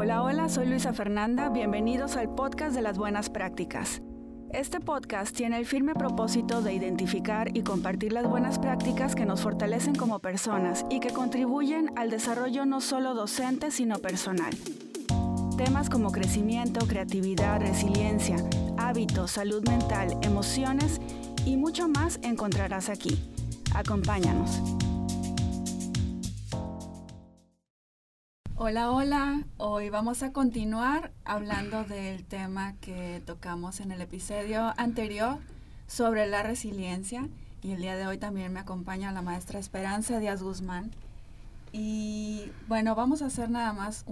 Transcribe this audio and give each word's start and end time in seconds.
Hola, 0.00 0.22
hola, 0.22 0.48
soy 0.48 0.66
Luisa 0.66 0.92
Fernanda, 0.92 1.48
bienvenidos 1.48 2.16
al 2.16 2.32
podcast 2.32 2.72
de 2.72 2.82
las 2.82 2.96
buenas 2.96 3.30
prácticas. 3.30 4.00
Este 4.50 4.78
podcast 4.78 5.34
tiene 5.36 5.58
el 5.58 5.66
firme 5.66 5.92
propósito 5.92 6.62
de 6.62 6.72
identificar 6.72 7.50
y 7.52 7.62
compartir 7.62 8.12
las 8.12 8.24
buenas 8.24 8.60
prácticas 8.60 9.16
que 9.16 9.26
nos 9.26 9.40
fortalecen 9.40 9.96
como 9.96 10.20
personas 10.20 10.86
y 10.88 11.00
que 11.00 11.10
contribuyen 11.10 11.90
al 11.96 12.10
desarrollo 12.10 12.64
no 12.64 12.80
solo 12.80 13.12
docente, 13.14 13.72
sino 13.72 13.98
personal. 13.98 14.54
Temas 15.56 15.90
como 15.90 16.12
crecimiento, 16.12 16.86
creatividad, 16.86 17.60
resiliencia, 17.60 18.36
hábitos, 18.76 19.32
salud 19.32 19.68
mental, 19.68 20.16
emociones 20.22 21.00
y 21.44 21.56
mucho 21.56 21.88
más 21.88 22.20
encontrarás 22.22 22.88
aquí. 22.88 23.18
Acompáñanos. 23.74 24.62
Hola, 28.60 28.90
hola. 28.90 29.44
Hoy 29.56 29.88
vamos 29.88 30.24
a 30.24 30.32
continuar 30.32 31.12
hablando 31.24 31.84
del 31.84 32.24
tema 32.24 32.74
que 32.80 33.22
tocamos 33.24 33.78
en 33.78 33.92
el 33.92 34.00
episodio 34.00 34.74
anterior 34.76 35.38
sobre 35.86 36.26
la 36.26 36.42
resiliencia. 36.42 37.28
Y 37.62 37.70
el 37.70 37.82
día 37.82 37.94
de 37.94 38.08
hoy 38.08 38.18
también 38.18 38.52
me 38.52 38.58
acompaña 38.58 39.12
la 39.12 39.22
maestra 39.22 39.60
Esperanza 39.60 40.18
Díaz 40.18 40.42
Guzmán. 40.42 40.90
Y 41.70 42.50
bueno, 42.66 42.96
vamos 42.96 43.22
a 43.22 43.26
hacer 43.26 43.48
nada 43.48 43.72
más 43.72 44.04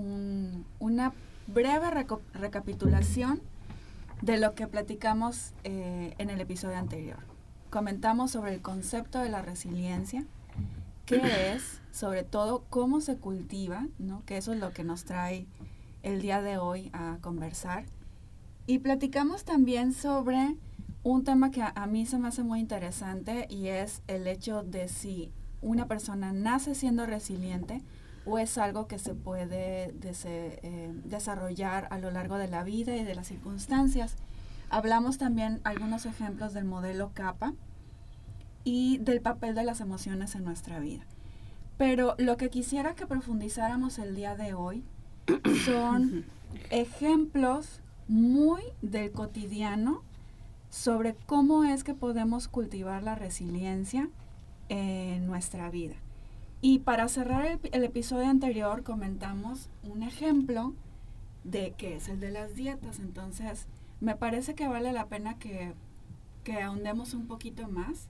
una 0.78 1.12
breve 1.48 1.90
recapitulación 2.32 3.40
de 4.22 4.38
lo 4.38 4.54
que 4.54 4.68
platicamos 4.68 5.54
eh, 5.64 6.14
en 6.18 6.30
el 6.30 6.40
episodio 6.40 6.76
anterior. 6.76 7.18
Comentamos 7.68 8.30
sobre 8.30 8.54
el 8.54 8.62
concepto 8.62 9.18
de 9.18 9.28
la 9.28 9.42
resiliencia, 9.42 10.24
qué 11.06 11.54
es, 11.54 11.80
sobre 11.92 12.24
todo 12.24 12.64
cómo 12.68 13.00
se 13.00 13.16
cultiva, 13.16 13.86
¿no? 13.98 14.24
que 14.26 14.36
eso 14.36 14.52
es 14.52 14.60
lo 14.60 14.72
que 14.72 14.84
nos 14.84 15.04
trae 15.04 15.46
el 16.02 16.20
día 16.20 16.42
de 16.42 16.58
hoy 16.58 16.90
a 16.92 17.18
conversar. 17.20 17.86
Y 18.66 18.80
platicamos 18.80 19.44
también 19.44 19.92
sobre 19.92 20.56
un 21.04 21.22
tema 21.22 21.52
que 21.52 21.62
a, 21.62 21.86
mí 21.86 22.04
se 22.04 22.18
me 22.18 22.28
hace 22.28 22.42
muy 22.42 22.58
interesante 22.58 23.46
y 23.48 23.68
es 23.68 24.02
el 24.08 24.26
hecho 24.26 24.64
de 24.64 24.88
si 24.88 25.32
una 25.62 25.86
persona 25.86 26.32
nace 26.32 26.74
siendo 26.74 27.06
resiliente 27.06 27.80
o 28.24 28.38
es 28.38 28.58
algo 28.58 28.88
que 28.88 28.98
se 28.98 29.14
puede 29.14 29.94
eh, 30.02 30.92
desarrollar 31.04 31.86
a 31.90 31.98
lo 31.98 32.10
largo 32.10 32.38
de 32.38 32.48
la 32.48 32.64
vida 32.64 32.96
y 32.96 33.04
de 33.04 33.14
las 33.14 33.28
circunstancias. 33.28 34.16
Hablamos 34.68 35.16
también 35.16 35.60
algunos 35.62 36.06
ejemplos 36.06 36.52
del 36.52 36.64
modelo 36.64 37.12
CAPA 37.14 37.54
y 38.66 38.98
del 38.98 39.20
papel 39.20 39.54
de 39.54 39.62
las 39.62 39.80
emociones 39.80 40.34
en 40.34 40.42
nuestra 40.42 40.80
vida. 40.80 41.06
Pero 41.78 42.16
lo 42.18 42.36
que 42.36 42.50
quisiera 42.50 42.96
que 42.96 43.06
profundizáramos 43.06 44.00
el 44.00 44.16
día 44.16 44.34
de 44.34 44.54
hoy 44.54 44.82
son 45.64 46.24
ejemplos 46.70 47.80
muy 48.08 48.62
del 48.82 49.12
cotidiano 49.12 50.02
sobre 50.68 51.14
cómo 51.26 51.62
es 51.62 51.84
que 51.84 51.94
podemos 51.94 52.48
cultivar 52.48 53.04
la 53.04 53.14
resiliencia 53.14 54.10
en 54.68 55.28
nuestra 55.28 55.70
vida. 55.70 55.94
Y 56.60 56.80
para 56.80 57.06
cerrar 57.06 57.60
el, 57.70 57.84
episodio 57.84 58.26
anterior 58.26 58.82
comentamos 58.82 59.68
un 59.84 60.02
ejemplo 60.02 60.74
de 61.44 61.72
que 61.78 61.94
es 61.94 62.08
el 62.08 62.18
de 62.18 62.32
las 62.32 62.56
dietas. 62.56 62.98
Entonces, 62.98 63.68
me 64.00 64.16
parece 64.16 64.56
que 64.56 64.66
vale 64.66 64.92
la 64.92 65.06
pena 65.06 65.38
que, 65.38 65.72
que 66.42 66.60
ahondemos 66.62 67.14
un 67.14 67.28
poquito 67.28 67.68
más 67.68 68.08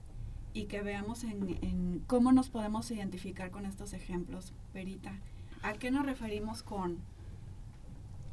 y 0.57 0.65
que 0.65 0.81
veamos 0.81 1.23
en, 1.23 2.01
cómo 2.07 2.31
nos 2.31 2.49
podemos 2.49 2.89
identificar 2.89 3.51
con 3.51 3.65
estos 3.65 3.93
ejemplos. 3.93 4.53
Perita, 4.73 5.13
¿a 5.61 5.73
qué 5.73 5.91
nos 5.91 6.03
referimos 6.03 6.63
con 6.63 6.97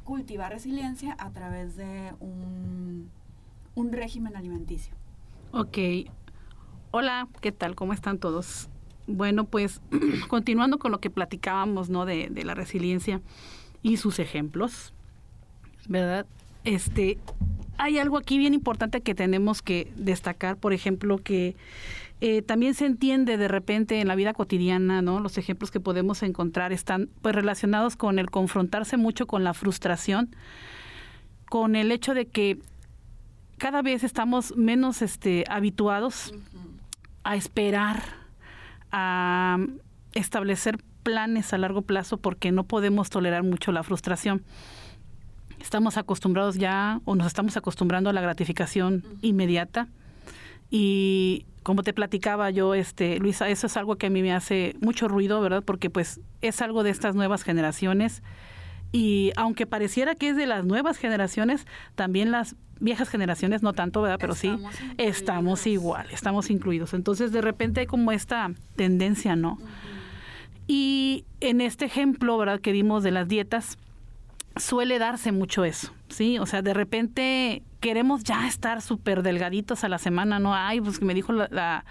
cultivar 0.03 0.51
resiliencia 0.51 1.15
a 1.19 1.29
través 1.31 1.75
de 1.75 2.13
un, 2.19 3.11
un 3.75 3.91
régimen 3.91 4.35
alimenticio? 4.35 4.95
Ok. 5.51 5.77
Hola, 6.89 7.27
¿qué 7.41 7.51
tal? 7.51 7.75
¿Cómo 7.75 7.93
están 7.93 8.17
todos? 8.17 8.69
Bueno, 9.05 9.45
pues 9.45 9.81
continuando 10.27 10.79
con 10.79 10.91
lo 10.91 10.99
que 10.99 11.11
platicábamos, 11.11 11.89
¿no? 11.89 12.05
De, 12.05 12.29
de, 12.31 12.43
la 12.43 12.55
resiliencia 12.55 13.21
y 13.83 13.97
sus 13.97 14.17
ejemplos, 14.17 14.93
¿verdad? 15.87 16.25
Este, 16.63 17.19
hay 17.77 17.99
algo 17.99 18.17
aquí 18.17 18.39
bien 18.39 18.55
importante 18.55 19.01
que 19.01 19.13
tenemos 19.13 19.61
que 19.61 19.91
destacar, 19.95 20.57
por 20.57 20.73
ejemplo, 20.73 21.19
que 21.19 21.55
eh, 22.21 22.41
también 22.41 22.73
se 22.73 22.85
entiende 22.85 23.37
de 23.37 23.47
repente 23.47 23.99
en 23.99 24.07
la 24.07 24.15
vida 24.15 24.33
cotidiana, 24.33 25.01
¿no? 25.01 25.19
Los 25.19 25.37
ejemplos 25.37 25.69
que 25.69 25.81
podemos 25.81 26.23
encontrar 26.23 26.71
están 26.71 27.09
pues 27.21 27.35
relacionados 27.35 27.97
con 27.97 28.19
el 28.19 28.29
confrontarse 28.29 28.95
mucho 28.95 29.27
con 29.27 29.43
la 29.43 29.53
frustración, 29.53 30.33
con 31.49 31.75
el 31.75 31.91
hecho 31.91 32.13
de 32.13 32.27
que 32.27 32.59
cada 33.57 33.81
vez 33.81 34.03
estamos 34.03 34.55
menos 34.55 35.01
este, 35.01 35.43
habituados 35.49 36.33
a 37.23 37.35
esperar, 37.35 38.01
a 38.91 39.57
establecer 40.13 40.77
planes 41.03 41.53
a 41.53 41.57
largo 41.57 41.81
plazo 41.81 42.17
porque 42.17 42.51
no 42.51 42.63
podemos 42.63 43.09
tolerar 43.09 43.43
mucho 43.43 43.73
la 43.73 43.83
frustración. 43.83 44.43
Estamos 45.59 45.97
acostumbrados 45.97 46.55
ya 46.55 47.01
o 47.03 47.15
nos 47.15 47.27
estamos 47.27 47.57
acostumbrando 47.57 48.09
a 48.09 48.13
la 48.13 48.21
gratificación 48.21 49.03
inmediata 49.21 49.89
y 50.69 51.45
como 51.63 51.81
te 51.81 51.93
platicaba 51.93 52.49
yo, 52.51 52.75
este, 52.75 53.17
Luisa, 53.19 53.49
eso 53.49 53.67
es 53.67 53.77
algo 53.77 53.95
que 53.95 54.07
a 54.07 54.09
mí 54.09 54.21
me 54.21 54.33
hace 54.33 54.75
mucho 54.81 55.07
ruido, 55.07 55.41
¿verdad? 55.41 55.63
Porque 55.63 55.89
pues 55.89 56.19
es 56.41 56.61
algo 56.61 56.83
de 56.83 56.91
estas 56.91 57.15
nuevas 57.15 57.43
generaciones 57.43 58.21
y 58.91 59.31
aunque 59.35 59.65
pareciera 59.65 60.15
que 60.15 60.29
es 60.29 60.37
de 60.37 60.45
las 60.45 60.63
nuevas 60.63 60.97
generaciones, 60.97 61.65
también 61.95 62.31
las 62.31 62.55
viejas 62.79 63.09
generaciones, 63.09 63.63
no 63.63 63.73
tanto, 63.73 64.01
¿verdad? 64.01 64.17
Pero 64.19 64.35
sí, 64.35 64.57
estamos 64.97 65.65
igual, 65.67 66.07
estamos 66.11 66.49
incluidos. 66.49 66.93
Entonces 66.93 67.31
de 67.31 67.41
repente 67.41 67.81
hay 67.81 67.87
como 67.87 68.11
esta 68.11 68.51
tendencia, 68.75 69.35
¿no? 69.35 69.57
Y 70.67 71.25
en 71.41 71.61
este 71.61 71.85
ejemplo, 71.85 72.37
¿verdad? 72.37 72.59
Que 72.59 72.71
dimos 72.71 73.03
de 73.03 73.11
las 73.11 73.27
dietas, 73.27 73.77
suele 74.55 74.99
darse 74.99 75.31
mucho 75.31 75.65
eso, 75.65 75.91
¿sí? 76.15 76.39
O 76.39 76.45
sea, 76.45 76.61
de 76.61 76.73
repente 76.73 77.61
queremos 77.81 78.23
ya 78.23 78.47
estar 78.47 78.81
súper 78.81 79.21
delgaditos 79.21 79.83
a 79.83 79.89
la 79.89 79.97
semana, 79.97 80.39
¿no? 80.39 80.55
Ay, 80.55 80.81
pues 80.81 80.97
que 80.97 81.05
me 81.05 81.13
dijo 81.13 81.33
la, 81.33 81.83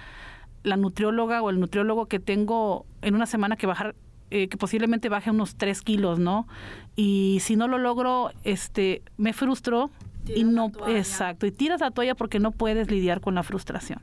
la, 0.62 0.76
nutrióloga 0.76 1.42
o 1.42 1.50
el 1.50 1.60
nutriólogo 1.60 2.06
que 2.06 2.18
tengo 2.18 2.86
en 3.02 3.14
una 3.14 3.26
semana 3.26 3.56
que 3.56 3.66
bajar, 3.66 3.94
eh, 4.30 4.48
que 4.48 4.56
posiblemente 4.56 5.08
baje 5.08 5.30
unos 5.30 5.56
3 5.56 5.82
kilos, 5.82 6.18
¿no? 6.18 6.48
Y 6.96 7.38
si 7.42 7.54
no 7.54 7.68
lo 7.68 7.78
logro, 7.78 8.32
este, 8.44 9.02
me 9.18 9.32
frustro 9.34 9.90
y 10.26 10.44
no, 10.44 10.72
exacto, 10.88 11.46
y 11.46 11.52
tiras 11.52 11.82
la 11.82 11.90
toalla 11.90 12.14
porque 12.14 12.40
no 12.40 12.50
puedes 12.50 12.90
lidiar 12.90 13.20
con 13.20 13.34
la 13.34 13.42
frustración. 13.42 14.00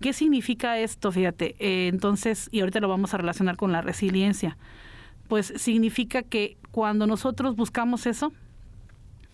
¿Qué 0.00 0.12
significa 0.12 0.78
esto? 0.78 1.12
Fíjate, 1.12 1.54
eh, 1.60 1.86
entonces, 1.86 2.48
y 2.50 2.58
ahorita 2.58 2.80
lo 2.80 2.88
vamos 2.88 3.14
a 3.14 3.18
relacionar 3.18 3.56
con 3.56 3.70
la 3.70 3.82
resiliencia, 3.82 4.58
pues 5.28 5.52
significa 5.56 6.22
que 6.22 6.56
cuando 6.72 7.06
nosotros 7.06 7.54
buscamos 7.54 8.06
eso, 8.06 8.32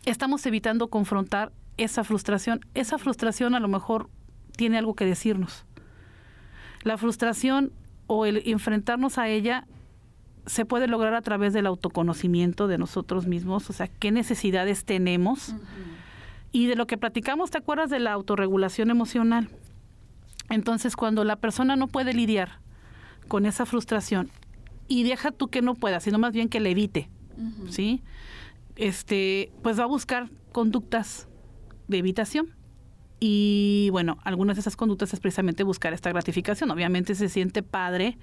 estamos 0.08 0.44
evitando 0.46 0.88
confrontar 0.88 1.52
esa 1.76 2.04
frustración. 2.04 2.60
Esa 2.74 2.98
frustración 2.98 3.54
a 3.54 3.60
lo 3.60 3.68
mejor 3.68 4.08
tiene 4.56 4.78
algo 4.78 4.94
que 4.94 5.04
decirnos. 5.04 5.64
La 6.82 6.98
frustración 6.98 7.72
o 8.06 8.26
el 8.26 8.42
enfrentarnos 8.46 9.18
a 9.18 9.28
ella 9.28 9.66
se 10.46 10.64
puede 10.64 10.88
lograr 10.88 11.14
a 11.14 11.22
través 11.22 11.52
del 11.52 11.66
autoconocimiento 11.66 12.68
de 12.68 12.78
nosotros 12.78 13.26
mismos, 13.26 13.68
o 13.68 13.72
sea, 13.72 13.86
qué 13.86 14.10
necesidades 14.10 14.84
tenemos. 14.84 15.54
Y 16.52 16.66
de 16.66 16.76
lo 16.76 16.86
que 16.86 16.96
platicamos, 16.96 17.50
¿te 17.50 17.58
acuerdas 17.58 17.90
de 17.90 18.00
la 18.00 18.12
autorregulación 18.12 18.90
emocional? 18.90 19.48
Entonces, 20.48 20.96
cuando 20.96 21.24
la 21.24 21.36
persona 21.36 21.76
no 21.76 21.86
puede 21.88 22.14
lidiar 22.14 22.60
con 23.28 23.44
esa 23.44 23.66
frustración 23.66 24.30
y 24.88 25.02
deja 25.02 25.30
tú 25.30 25.48
que 25.48 25.60
no 25.60 25.74
pueda, 25.74 26.00
sino 26.00 26.18
más 26.18 26.32
bien 26.32 26.48
que 26.48 26.60
le 26.60 26.70
evite, 26.70 27.10
¿sí? 27.68 28.02
Este, 28.78 29.52
pues 29.62 29.78
va 29.78 29.84
a 29.84 29.86
buscar 29.86 30.30
conductas 30.52 31.28
de 31.88 31.98
evitación. 31.98 32.54
Y 33.20 33.88
bueno, 33.90 34.18
algunas 34.22 34.56
de 34.56 34.60
esas 34.60 34.76
conductas 34.76 35.12
es 35.12 35.20
precisamente 35.20 35.64
buscar 35.64 35.92
esta 35.92 36.10
gratificación. 36.10 36.70
Obviamente 36.70 37.16
se 37.16 37.28
siente 37.28 37.64
padre, 37.64 38.16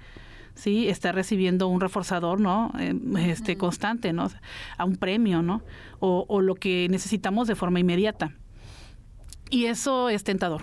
sí, 0.54 0.88
está 0.88 1.12
recibiendo 1.12 1.68
un 1.68 1.82
reforzador, 1.82 2.40
¿no? 2.40 2.72
Em, 2.78 3.16
este 3.18 3.56
constante, 3.58 4.14
¿no? 4.14 4.30
A 4.78 4.84
un 4.86 4.96
premio, 4.96 5.42
¿no? 5.42 5.62
O, 6.00 6.24
o, 6.28 6.40
lo 6.40 6.54
que 6.54 6.88
necesitamos 6.90 7.46
de 7.46 7.54
forma 7.54 7.78
inmediata. 7.78 8.32
Y 9.50 9.66
eso 9.66 10.08
es 10.08 10.24
tentador. 10.24 10.62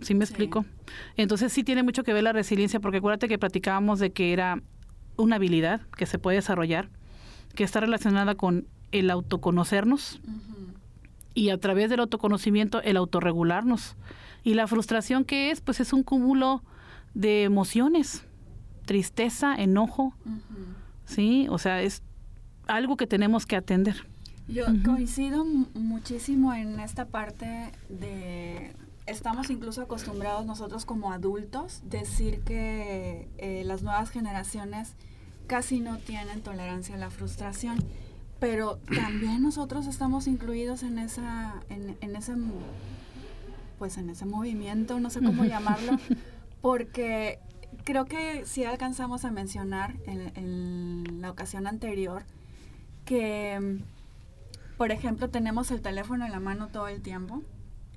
¿Sí 0.00 0.14
me 0.14 0.24
explico? 0.24 0.64
Entonces 1.16 1.52
sí 1.52 1.62
tiene 1.62 1.82
mucho 1.82 2.02
que 2.02 2.14
ver 2.14 2.22
la 2.22 2.32
resiliencia, 2.32 2.80
porque 2.80 2.98
acuérdate 2.98 3.28
que 3.28 3.38
platicábamos 3.38 3.98
de 3.98 4.10
que 4.12 4.32
era 4.32 4.62
una 5.16 5.36
habilidad 5.36 5.82
que 5.96 6.06
se 6.06 6.18
puede 6.18 6.36
desarrollar, 6.36 6.88
que 7.54 7.64
está 7.64 7.80
relacionada 7.80 8.34
con 8.34 8.66
el 8.92 9.10
autoconocernos 9.10 10.20
y 11.34 11.50
a 11.50 11.58
través 11.58 11.90
del 11.90 12.00
autoconocimiento 12.00 12.80
el 12.82 12.96
autorregularnos. 12.96 13.96
Y 14.42 14.54
la 14.54 14.66
frustración 14.66 15.24
que 15.24 15.50
es, 15.50 15.60
pues 15.60 15.80
es 15.80 15.92
un 15.92 16.02
cúmulo 16.02 16.62
de 17.14 17.44
emociones, 17.44 18.24
tristeza, 18.84 19.54
enojo, 19.54 20.14
¿sí? 21.04 21.46
O 21.50 21.58
sea, 21.58 21.82
es 21.82 22.02
algo 22.66 22.96
que 22.96 23.06
tenemos 23.06 23.46
que 23.46 23.56
atender. 23.56 24.06
Yo 24.48 24.64
coincido 24.84 25.44
muchísimo 25.44 26.54
en 26.54 26.78
esta 26.78 27.06
parte 27.06 27.72
de 27.88 28.72
estamos 29.06 29.50
incluso 29.50 29.82
acostumbrados 29.82 30.46
nosotros 30.46 30.84
como 30.84 31.12
adultos 31.12 31.80
decir 31.84 32.40
que 32.40 33.28
eh, 33.38 33.62
las 33.64 33.82
nuevas 33.82 34.10
generaciones 34.10 34.94
casi 35.46 35.80
no 35.80 35.98
tienen 35.98 36.42
tolerancia 36.42 36.96
a 36.96 36.98
la 36.98 37.10
frustración, 37.10 37.78
pero 38.38 38.78
también 38.94 39.42
nosotros 39.42 39.86
estamos 39.86 40.26
incluidos 40.26 40.82
en 40.82 40.98
esa, 40.98 41.54
en, 41.68 41.96
en 42.00 42.16
ese, 42.16 42.34
pues 43.78 43.98
en 43.98 44.10
ese 44.10 44.26
movimiento, 44.26 45.00
no 45.00 45.10
sé 45.10 45.20
cómo 45.20 45.44
llamarlo, 45.44 45.98
porque 46.60 47.38
creo 47.84 48.04
que 48.04 48.44
sí 48.44 48.64
alcanzamos 48.64 49.24
a 49.24 49.30
mencionar 49.30 49.96
en 50.06 51.20
la 51.20 51.30
ocasión 51.30 51.66
anterior 51.66 52.24
que 53.04 53.80
por 54.76 54.92
ejemplo, 54.92 55.30
tenemos 55.30 55.70
el 55.70 55.80
teléfono 55.80 56.26
en 56.26 56.32
la 56.32 56.40
mano 56.40 56.68
todo 56.68 56.88
el 56.88 57.00
tiempo 57.00 57.42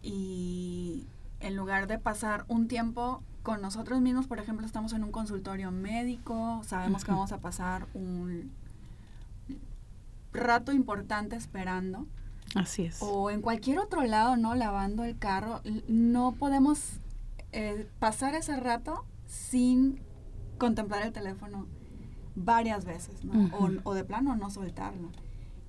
y 0.02 1.06
en 1.42 1.56
lugar 1.56 1.88
de 1.88 2.00
pasar 2.00 2.46
un 2.48 2.68
tiempo 2.68 3.22
con 3.44 3.62
nosotros 3.62 4.00
mismos, 4.02 4.28
por 4.28 4.40
ejemplo, 4.40 4.66
estamos 4.66 4.94
en 4.94 5.04
un 5.04 5.12
consultorio 5.12 5.72
médico, 5.72 6.62
sabemos 6.64 7.04
que 7.04 7.12
vamos 7.12 7.32
a 7.32 7.40
pasar 7.40 7.88
un 7.94 8.52
rato 10.34 10.72
importante 10.72 11.36
esperando. 11.36 12.08
Así 12.56 12.86
es. 12.86 12.98
O 13.02 13.30
en 13.30 13.42
cualquier 13.42 13.80
otro 13.80 14.04
lado, 14.04 14.38
¿no? 14.38 14.56
Lavando 14.56 15.04
el 15.04 15.18
carro. 15.18 15.62
No 15.88 16.34
podemos 16.34 17.00
eh, 17.52 17.88
pasar 18.00 18.36
ese 18.36 18.56
rato 18.60 19.06
sin 19.28 20.00
contemplar 20.58 21.04
el 21.04 21.14
teléfono 21.14 21.68
varias 22.36 22.86
veces, 22.86 23.24
¿no? 23.24 23.50
o, 23.58 23.70
o, 23.84 23.94
de 23.94 24.04
plano 24.04 24.36
no 24.36 24.50
soltarlo. 24.50 25.12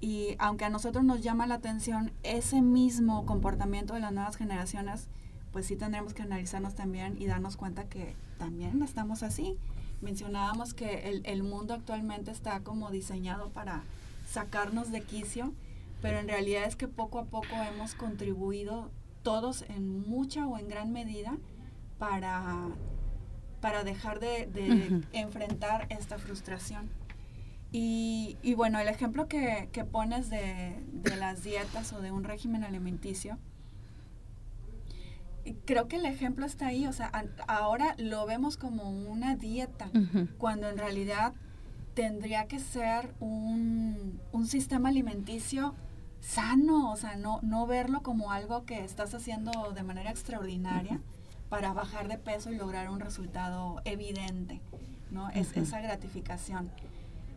Y 0.00 0.36
aunque 0.38 0.64
a 0.64 0.70
nosotros 0.70 1.04
nos 1.04 1.22
llama 1.22 1.46
la 1.46 1.56
atención 1.56 2.12
ese 2.22 2.62
mismo 2.62 3.26
comportamiento 3.26 3.94
de 3.94 4.00
las 4.00 4.12
nuevas 4.12 4.36
generaciones, 4.36 5.08
pues 5.52 5.66
sí 5.66 5.76
tendremos 5.76 6.14
que 6.14 6.22
analizarnos 6.22 6.74
también 6.74 7.16
y 7.20 7.26
darnos 7.26 7.56
cuenta 7.56 7.88
que 7.88 8.14
también 8.38 8.82
estamos 8.82 9.22
así. 9.22 9.58
Mencionábamos 10.00 10.72
que 10.74 11.10
el, 11.10 11.22
el 11.26 11.42
mundo 11.42 11.74
actualmente 11.74 12.30
está 12.30 12.60
como 12.60 12.90
diseñado 12.90 13.50
para 13.50 13.82
sacarnos 14.30 14.92
de 14.92 15.02
quicio, 15.02 15.52
pero 16.00 16.18
en 16.18 16.28
realidad 16.28 16.64
es 16.64 16.76
que 16.76 16.86
poco 16.86 17.18
a 17.18 17.24
poco 17.24 17.48
hemos 17.68 17.94
contribuido 17.94 18.90
todos 19.22 19.62
en 19.68 20.08
mucha 20.08 20.46
o 20.46 20.56
en 20.56 20.68
gran 20.68 20.92
medida 20.92 21.36
para, 21.98 22.68
para 23.60 23.82
dejar 23.82 24.20
de, 24.20 24.46
de 24.46 25.02
enfrentar 25.12 25.86
esta 25.90 26.16
frustración. 26.18 26.88
Y, 27.72 28.36
y 28.42 28.54
bueno, 28.54 28.78
el 28.78 28.88
ejemplo 28.88 29.28
que, 29.28 29.68
que 29.72 29.84
pones 29.84 30.30
de, 30.30 30.80
de, 30.92 31.16
las 31.16 31.42
dietas 31.42 31.92
o 31.92 32.00
de 32.00 32.10
un 32.10 32.24
régimen 32.24 32.64
alimenticio, 32.64 33.38
creo 35.64 35.86
que 35.88 35.96
el 35.96 36.06
ejemplo 36.06 36.46
está 36.46 36.68
ahí, 36.68 36.86
o 36.86 36.92
sea, 36.92 37.10
ahora 37.46 37.94
lo 37.98 38.26
vemos 38.26 38.56
como 38.56 38.90
una 38.90 39.36
dieta, 39.36 39.90
cuando 40.38 40.68
en 40.68 40.78
realidad 40.78 41.34
tendría 41.94 42.46
que 42.46 42.58
ser 42.58 43.14
un, 43.20 44.20
un, 44.32 44.46
sistema 44.46 44.90
alimenticio 44.90 45.75
sano, 46.20 46.92
o 46.92 46.96
sea, 46.96 47.16
no, 47.16 47.40
no 47.42 47.66
verlo 47.66 48.02
como 48.02 48.31
algo 48.32 48.64
que 48.64 48.84
estás 48.84 49.14
haciendo 49.14 49.72
de 49.75 49.82
manera 49.82 50.10
extraordinaria 50.10 51.00
para 51.48 51.72
bajar 51.72 52.08
de 52.08 52.16
peso 52.16 52.52
y 52.52 52.56
lograr 52.56 52.90
un 52.90 53.00
resultado 53.00 53.81
evidente, 53.84 54.60
¿no? 55.10 55.31
Es 55.31 55.56
esa 55.56 55.81
gratificación. 55.81 56.70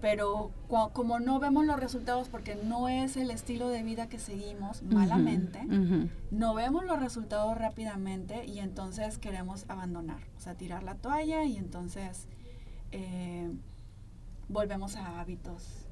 Pero 0.02 0.52
como 0.68 1.22
no 1.22 1.40
vemos 1.40 1.66
los 1.66 1.80
resultados 1.80 2.28
porque 2.28 2.56
no 2.56 2.90
es 2.90 3.16
el 3.16 3.32
estilo 3.32 3.70
de 3.70 3.84
vida 3.84 4.10
que 4.10 4.20
seguimos 4.20 4.84
malamente, 4.84 5.62
no 6.30 6.54
vemos 6.54 6.84
los 6.84 7.00
resultados 7.00 7.58
rápidamente 7.58 8.46
y 8.46 8.60
entonces 8.60 9.18
queremos 9.18 9.66
abandonar, 9.70 10.20
o 10.38 10.42
sea, 10.42 10.56
tirar 10.56 10.84
la 10.84 10.96
toalla 10.96 11.46
y 11.46 11.56
entonces 11.56 12.28
eh, 12.92 13.33
volvemos 14.54 14.96
a 14.96 15.20
hábitos 15.20 15.88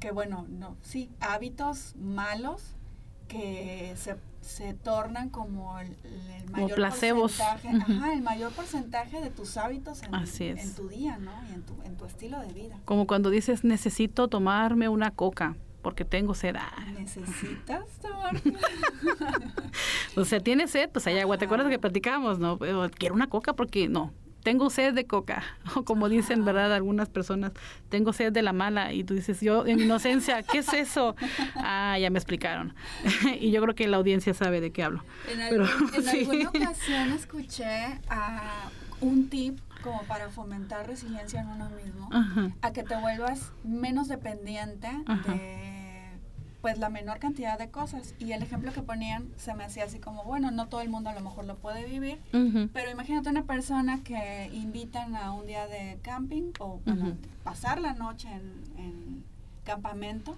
que 0.00 0.12
bueno, 0.12 0.46
no, 0.48 0.76
sí, 0.82 1.10
hábitos 1.20 1.94
malos 1.96 2.76
que 3.26 3.94
se 3.96 4.16
se 4.48 4.72
tornan 4.72 5.28
como 5.28 5.78
el, 5.78 5.94
mayor 6.50 6.80
porcentaje, 6.80 7.68
el 8.14 8.22
mayor 8.22 8.52
porcentaje 8.52 9.20
de 9.20 9.30
tus 9.30 9.56
hábitos 9.56 10.02
en, 10.02 10.58
en 10.58 10.74
tu 10.74 10.88
día, 10.88 11.18
¿no? 11.18 11.32
Y 11.50 11.54
en 11.54 11.62
tu, 11.62 11.74
en 11.84 11.96
tu 11.96 12.06
estilo 12.06 12.40
de 12.40 12.52
vida. 12.52 12.78
Como 12.84 13.06
cuando 13.06 13.30
dices, 13.30 13.62
necesito 13.62 14.28
tomarme 14.28 14.88
una 14.88 15.10
coca 15.10 15.56
porque 15.82 16.04
tengo 16.04 16.34
sed. 16.34 16.56
Ah. 16.58 16.72
¿Necesitas 16.98 17.84
tomar? 18.00 18.40
o 20.16 20.24
sea, 20.24 20.40
tienes 20.40 20.70
sed, 20.70 20.88
pues 20.90 21.06
hay 21.06 21.18
agua. 21.18 21.36
¿Te 21.36 21.44
acuerdas 21.44 21.68
que 21.68 21.78
platicábamos, 21.78 22.38
no? 22.38 22.58
Quiero 22.96 23.14
una 23.14 23.28
coca 23.28 23.52
porque 23.52 23.88
no, 23.88 24.12
tengo 24.42 24.70
sed 24.70 24.94
de 24.94 25.06
coca, 25.06 25.42
o 25.76 25.84
como 25.84 26.08
dicen, 26.08 26.44
¿verdad? 26.44 26.72
Algunas 26.74 27.08
personas, 27.08 27.52
tengo 27.88 28.12
sed 28.12 28.32
de 28.32 28.42
la 28.42 28.52
mala, 28.52 28.92
y 28.92 29.04
tú 29.04 29.14
dices, 29.14 29.40
yo 29.40 29.66
en 29.66 29.80
inocencia, 29.80 30.42
¿qué 30.42 30.58
es 30.58 30.72
eso? 30.72 31.16
Ah, 31.60 31.98
ya 31.98 32.10
me 32.10 32.18
explicaron. 32.18 32.74
y 33.40 33.50
yo 33.50 33.60
creo 33.62 33.74
que 33.74 33.86
la 33.88 33.96
audiencia 33.96 34.32
sabe 34.32 34.60
de 34.60 34.70
qué 34.70 34.82
hablo. 34.82 35.04
En, 35.30 35.40
alguna 35.40 36.48
ocasión 36.48 37.12
escuché 37.12 37.98
a 38.08 38.70
un 39.00 39.28
tip 39.28 39.58
como 39.82 40.02
para 40.04 40.28
fomentar 40.28 40.86
resiliencia 40.86 41.40
en 41.40 41.48
uno 41.48 41.70
mismo, 41.70 42.08
a 42.62 42.72
que 42.72 42.82
te 42.82 42.96
vuelvas 42.96 43.52
menos 43.64 44.08
dependiente 44.08 44.88
de 45.26 45.77
pues 46.68 46.78
la 46.78 46.90
menor 46.90 47.18
cantidad 47.18 47.58
de 47.58 47.70
cosas. 47.70 48.14
Y 48.18 48.32
el 48.32 48.42
ejemplo 48.42 48.74
que 48.74 48.82
ponían 48.82 49.28
se 49.38 49.54
me 49.54 49.64
hacía 49.64 49.84
así 49.84 50.00
como, 50.00 50.24
bueno, 50.24 50.50
no 50.50 50.68
todo 50.68 50.82
el 50.82 50.90
mundo 50.90 51.08
a 51.08 51.14
lo 51.14 51.22
mejor 51.22 51.46
lo 51.46 51.56
puede 51.56 51.86
vivir, 51.86 52.18
pero 52.74 52.90
imagínate 52.90 53.30
una 53.30 53.44
persona 53.44 54.02
que 54.04 54.50
invitan 54.52 55.16
a 55.16 55.32
un 55.32 55.46
día 55.46 55.66
de 55.66 55.98
camping 56.02 56.52
o 56.58 56.82
pasar 57.42 57.80
la 57.80 57.94
noche 57.94 58.28
en, 58.76 59.24
campamento 59.64 60.34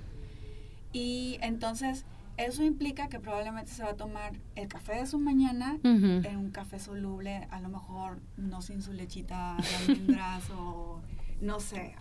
y 0.93 1.39
entonces 1.41 2.05
eso 2.37 2.65
implica 2.65 3.09
que 3.09 3.21
probablemente 3.21 3.71
se 3.71 3.85
va 3.85 3.91
a 3.91 3.97
tomar 3.97 4.33
el 4.57 4.67
café 4.67 4.97
de 4.97 5.07
su 5.07 5.21
mañana 5.21 5.79
en 5.85 6.37
un 6.37 6.51
café 6.51 6.81
soluble, 6.81 7.47
a 7.51 7.61
lo 7.61 7.69
mejor 7.69 8.19
no 8.37 8.61
sin 8.61 8.83
su 8.83 8.93
lechita 8.93 9.57
de 9.57 9.93
almendras 9.93 10.51
o 10.59 11.00
no 11.41 11.59
sé, 11.59 11.95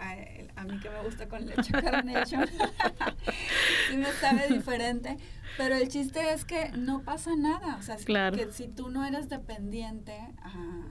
a, 0.56 0.64
mí 0.66 0.80
que 0.80 0.90
me 0.90 1.02
gusta 1.02 1.28
con 1.28 1.46
leche 1.46 1.72
carnation, 1.84 2.46
sí 3.90 3.98
me 3.98 4.12
sabe 4.14 4.48
diferente, 4.50 5.18
pero 5.58 5.76
el 5.76 5.88
chiste 5.88 6.34
es 6.34 6.46
que 6.46 6.72
no 6.72 7.04
pasa 7.04 7.36
nada, 7.36 7.78
o 7.78 7.82
sea, 7.82 7.98
que 7.98 8.52
si 8.52 8.68
tú 8.68 8.90
no 8.90 9.06
eres 9.06 9.30
dependiente 9.30 10.18
a 10.42 10.88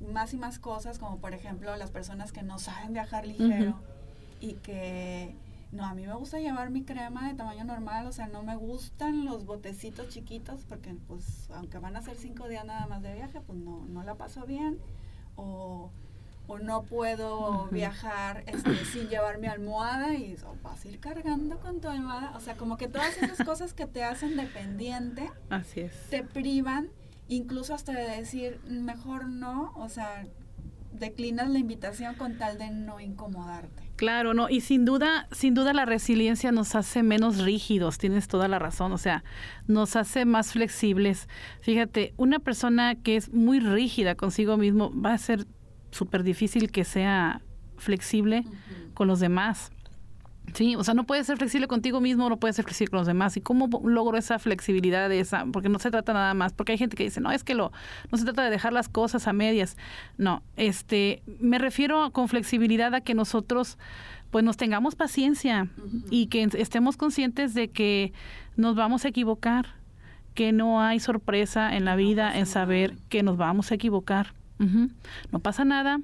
más 0.00 0.32
y 0.34 0.38
más 0.38 0.58
cosas, 0.58 0.98
como 0.98 1.18
por 1.18 1.34
ejemplo 1.34 1.76
las 1.76 1.90
personas 1.90 2.32
que 2.32 2.42
no 2.42 2.58
saben 2.58 2.92
viajar 2.92 3.26
ligero 3.26 3.80
y 4.40 4.54
que 4.54 5.36
no, 5.72 5.84
a 5.84 5.94
mí 5.94 6.06
me 6.06 6.14
gusta 6.14 6.40
llevar 6.40 6.70
mi 6.70 6.84
crema 6.84 7.28
de 7.28 7.34
tamaño 7.34 7.64
normal, 7.64 8.06
o 8.06 8.12
sea, 8.12 8.26
no 8.26 8.42
me 8.42 8.56
gustan 8.56 9.24
los 9.24 9.44
botecitos 9.44 10.08
chiquitos 10.08 10.64
porque 10.64 10.94
pues 11.06 11.48
aunque 11.50 11.78
van 11.78 11.96
a 11.96 12.02
ser 12.02 12.16
cinco 12.16 12.48
días 12.48 12.64
nada 12.64 12.86
más 12.86 13.02
de 13.02 13.14
viaje, 13.14 13.40
pues 13.40 13.58
no, 13.58 13.84
no 13.86 14.02
la 14.02 14.16
paso 14.16 14.46
bien 14.46 14.78
o 15.36 15.92
o 16.50 16.58
no 16.58 16.82
puedo 16.82 17.68
viajar 17.70 18.42
este, 18.46 18.84
sin 18.84 19.08
llevar 19.08 19.38
mi 19.38 19.46
almohada 19.46 20.14
y 20.14 20.34
vas 20.64 20.84
a 20.84 20.88
ir 20.88 20.98
cargando 20.98 21.60
con 21.60 21.80
tu 21.80 21.88
almohada. 21.88 22.32
O 22.36 22.40
sea, 22.40 22.56
como 22.56 22.76
que 22.76 22.88
todas 22.88 23.16
esas 23.22 23.38
cosas 23.46 23.72
que 23.72 23.86
te 23.86 24.02
hacen 24.02 24.36
dependiente, 24.36 25.30
Así 25.48 25.80
es. 25.82 25.92
te 26.10 26.24
privan, 26.24 26.88
incluso 27.28 27.72
hasta 27.72 27.92
de 27.92 28.16
decir, 28.16 28.58
mejor 28.68 29.28
no, 29.28 29.72
o 29.76 29.88
sea, 29.88 30.26
declinas 30.92 31.48
la 31.50 31.60
invitación 31.60 32.16
con 32.16 32.36
tal 32.36 32.58
de 32.58 32.70
no 32.70 32.98
incomodarte. 32.98 33.84
Claro, 33.94 34.34
no, 34.34 34.48
y 34.48 34.60
sin 34.60 34.84
duda, 34.84 35.28
sin 35.30 35.54
duda 35.54 35.72
la 35.72 35.84
resiliencia 35.84 36.50
nos 36.50 36.74
hace 36.74 37.04
menos 37.04 37.38
rígidos, 37.38 37.98
tienes 37.98 38.26
toda 38.26 38.48
la 38.48 38.58
razón, 38.58 38.90
o 38.90 38.98
sea, 38.98 39.22
nos 39.68 39.94
hace 39.94 40.24
más 40.24 40.52
flexibles. 40.52 41.28
Fíjate, 41.60 42.12
una 42.16 42.40
persona 42.40 42.96
que 42.96 43.14
es 43.14 43.32
muy 43.32 43.60
rígida 43.60 44.16
consigo 44.16 44.56
mismo 44.56 44.90
va 45.00 45.12
a 45.12 45.18
ser 45.18 45.46
súper 45.90 46.22
difícil 46.22 46.70
que 46.70 46.84
sea 46.84 47.42
flexible 47.76 48.44
con 48.94 49.08
los 49.08 49.20
demás. 49.20 49.72
Sí, 50.54 50.74
o 50.74 50.82
sea, 50.82 50.94
no 50.94 51.04
puedes 51.04 51.26
ser 51.26 51.36
flexible 51.36 51.68
contigo 51.68 52.00
mismo, 52.00 52.28
no 52.28 52.38
puedes 52.38 52.56
ser 52.56 52.64
flexible 52.64 52.90
con 52.90 52.98
los 52.98 53.06
demás. 53.06 53.36
¿Y 53.36 53.40
cómo 53.40 53.68
logro 53.84 54.18
esa 54.18 54.38
flexibilidad 54.38 55.08
de 55.08 55.20
esa? 55.20 55.44
Porque 55.52 55.68
no 55.68 55.78
se 55.78 55.90
trata 55.90 56.12
nada 56.12 56.34
más, 56.34 56.52
porque 56.52 56.72
hay 56.72 56.78
gente 56.78 56.96
que 56.96 57.04
dice, 57.04 57.20
no, 57.20 57.30
es 57.30 57.44
que 57.44 57.54
lo, 57.54 57.72
no 58.10 58.18
se 58.18 58.24
trata 58.24 58.42
de 58.42 58.50
dejar 58.50 58.72
las 58.72 58.88
cosas 58.88 59.28
a 59.28 59.32
medias. 59.32 59.76
No, 60.18 60.42
este, 60.56 61.22
me 61.40 61.58
refiero 61.58 62.10
con 62.12 62.28
flexibilidad 62.28 62.94
a 62.94 63.00
que 63.00 63.14
nosotros, 63.14 63.78
pues 64.30 64.44
nos 64.44 64.56
tengamos 64.56 64.96
paciencia 64.96 65.68
y 66.10 66.26
que 66.26 66.48
estemos 66.54 66.96
conscientes 66.96 67.54
de 67.54 67.68
que 67.68 68.12
nos 68.56 68.74
vamos 68.74 69.04
a 69.04 69.08
equivocar, 69.08 69.74
que 70.34 70.52
no 70.52 70.80
hay 70.80 70.98
sorpresa 71.00 71.76
en 71.76 71.84
la 71.84 71.94
vida 71.96 72.36
en 72.36 72.46
saber 72.46 72.96
que 73.08 73.22
nos 73.22 73.36
vamos 73.36 73.70
a 73.70 73.74
equivocar 73.76 74.34
no 75.30 75.38
pasa 75.40 75.64
nada, 75.64 76.00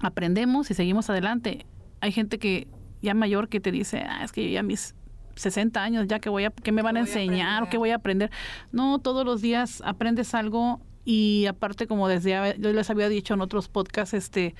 aprendemos 0.00 0.70
y 0.70 0.74
seguimos 0.74 1.08
adelante. 1.10 1.66
Hay 2.00 2.12
gente 2.12 2.38
que 2.38 2.66
ya 3.02 3.14
mayor 3.14 3.48
que 3.48 3.60
te 3.60 3.70
dice, 3.70 4.04
ah, 4.08 4.24
es 4.24 4.32
que 4.32 4.50
ya 4.50 4.62
mis 4.62 4.94
60 5.36 5.82
años, 5.82 6.06
ya 6.08 6.18
que 6.18 6.28
voy 6.28 6.44
a, 6.44 6.50
que 6.50 6.72
me 6.72 6.82
van 6.82 6.96
a 6.96 7.00
enseñar 7.00 7.62
o 7.62 7.68
que 7.68 7.78
voy 7.78 7.90
a 7.90 7.96
aprender. 7.96 8.30
No, 8.72 8.98
todos 8.98 9.24
los 9.24 9.40
días 9.40 9.82
aprendes 9.84 10.34
algo 10.34 10.80
y 11.04 11.46
aparte, 11.46 11.86
como 11.86 12.08
desde 12.08 12.56
yo 12.58 12.72
les 12.72 12.90
había 12.90 13.08
dicho 13.08 13.34
en 13.34 13.40
otros 13.40 13.68
podcasts, 13.68 14.14
este, 14.14 14.54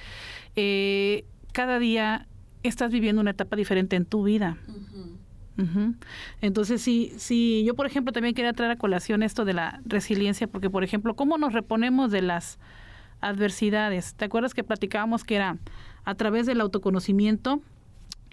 eh, 0.57 1.25
cada 1.53 1.79
día 1.79 2.27
estás 2.63 2.91
viviendo 2.91 3.21
una 3.21 3.33
etapa 3.33 3.57
diferente 3.57 3.97
en 3.97 4.05
tu 4.05 4.23
vida. 4.23 4.57
Entonces, 6.41 6.81
sí, 6.81 7.13
sí, 7.17 7.65
yo 7.67 7.75
por 7.75 7.85
ejemplo 7.87 8.13
también 8.13 8.33
quería 8.33 8.53
traer 8.53 8.71
a 8.71 8.77
colación 8.77 9.25
esto 9.25 9.45
de 9.45 9.55
la 9.55 9.81
resiliencia, 9.85 10.47
porque 10.47 10.71
por 10.71 10.85
ejemplo, 10.85 11.17
¿cómo 11.17 11.37
nos 11.37 11.53
reponemos 11.53 12.13
de 12.13 12.23
las 12.23 12.61
adversidades? 13.21 14.15
¿Te 14.15 14.25
acuerdas 14.25 14.55
que 14.55 14.65
platicábamos 14.65 15.25
que 15.25 15.37
era 15.37 15.59
a 16.05 16.15
través 16.15 16.47
del 16.47 16.61
autoconocimiento 16.61 17.61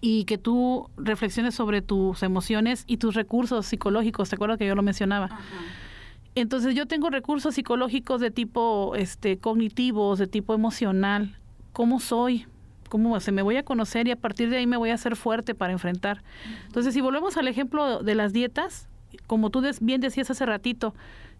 y 0.01 0.25
que 0.25 0.37
tú 0.37 0.89
reflexiones 0.97 1.55
sobre 1.55 1.81
tus 1.81 2.23
emociones 2.23 2.83
y 2.87 2.97
tus 2.97 3.15
recursos 3.15 3.65
psicológicos? 3.65 4.29
¿Te 4.29 4.35
acuerdas 4.35 4.57
que 4.57 4.67
yo 4.67 4.75
lo 4.75 4.83
mencionaba? 4.83 5.39
Entonces, 6.35 6.75
yo 6.75 6.85
tengo 6.85 7.09
recursos 7.09 7.55
psicológicos 7.55 8.19
de 8.19 8.29
tipo 8.29 8.93
este 8.95 9.37
cognitivos, 9.37 10.19
de 10.19 10.27
tipo 10.27 10.53
emocional. 10.53 11.37
¿Cómo 11.71 11.99
soy? 11.99 12.45
cómo 12.89 13.19
se 13.19 13.31
me 13.31 13.41
voy 13.41 13.57
a 13.57 13.63
conocer 13.63 14.07
y 14.07 14.11
a 14.11 14.15
partir 14.15 14.49
de 14.49 14.57
ahí 14.57 14.67
me 14.67 14.77
voy 14.77 14.89
a 14.89 14.93
hacer 14.93 15.15
fuerte 15.15 15.55
para 15.55 15.73
enfrentar. 15.73 16.23
Entonces, 16.67 16.93
si 16.93 17.01
volvemos 17.01 17.35
al 17.37 17.47
ejemplo 17.47 18.03
de 18.03 18.15
las 18.15 18.33
dietas, 18.33 18.87
como 19.27 19.49
tú 19.49 19.63
bien 19.81 20.01
decías 20.01 20.29
hace 20.29 20.45
ratito, 20.45 20.93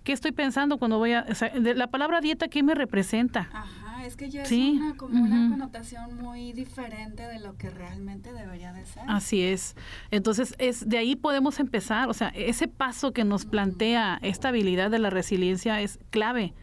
¿qué 0.05 0.13
estoy 0.13 0.31
pensando 0.31 0.77
cuando 0.77 0.99
voy 0.99 1.11
a... 1.11 1.25
la 1.53 1.87
palabra 1.87 2.21
dieta, 2.21 2.47
¿qué 2.47 2.63
me 2.63 2.75
representa? 2.75 3.49
Ajá, 3.51 4.05
es 4.05 4.15
que 4.15 4.29
ya 4.29 4.43
es 4.43 4.51
una, 4.51 4.95
como 4.95 5.21
una 5.21 5.49
connotación 5.49 6.15
muy 6.15 6.53
diferente 6.53 7.23
de 7.23 7.39
lo 7.39 7.57
que 7.57 7.71
realmente 7.71 8.31
debería 8.31 8.71
de 8.71 8.85
ser. 8.85 9.03
Así 9.07 9.41
es. 9.41 9.75
Entonces, 10.11 10.55
es 10.59 10.87
de 10.87 10.99
ahí 10.99 11.15
podemos 11.15 11.59
empezar. 11.59 12.07
O 12.07 12.13
sea, 12.13 12.29
ese 12.29 12.67
paso 12.67 13.11
que 13.11 13.25
nos 13.25 13.45
plantea 13.45 14.19
esta 14.21 14.49
habilidad 14.49 14.91
de 14.91 14.99
la 14.99 15.09
resiliencia 15.09 15.81
es 15.81 15.99
clave. 16.11 16.53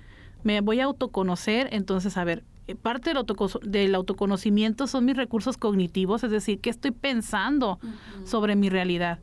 Me 0.45 0.61
voy 0.61 0.81
a 0.81 0.85
autoconocer, 0.85 1.69
entonces, 1.73 2.17
a 2.17 2.25
ver, 2.25 2.45
eh, 2.69 2.77
parte 2.77 3.13
del, 3.13 3.25
del, 3.65 3.95
autoconocimiento 3.97 4.87
son 4.87 5.05
mis 5.05 5.17
recursos 5.17 5.57
cognitivos, 5.57 6.23
es 6.23 6.31
decir, 6.31 6.61
qué 6.61 6.71
estoy 6.71 6.93
pensando 6.93 7.81
sobre 8.25 8.55
mi 8.55 8.69
realidad. 8.69 9.19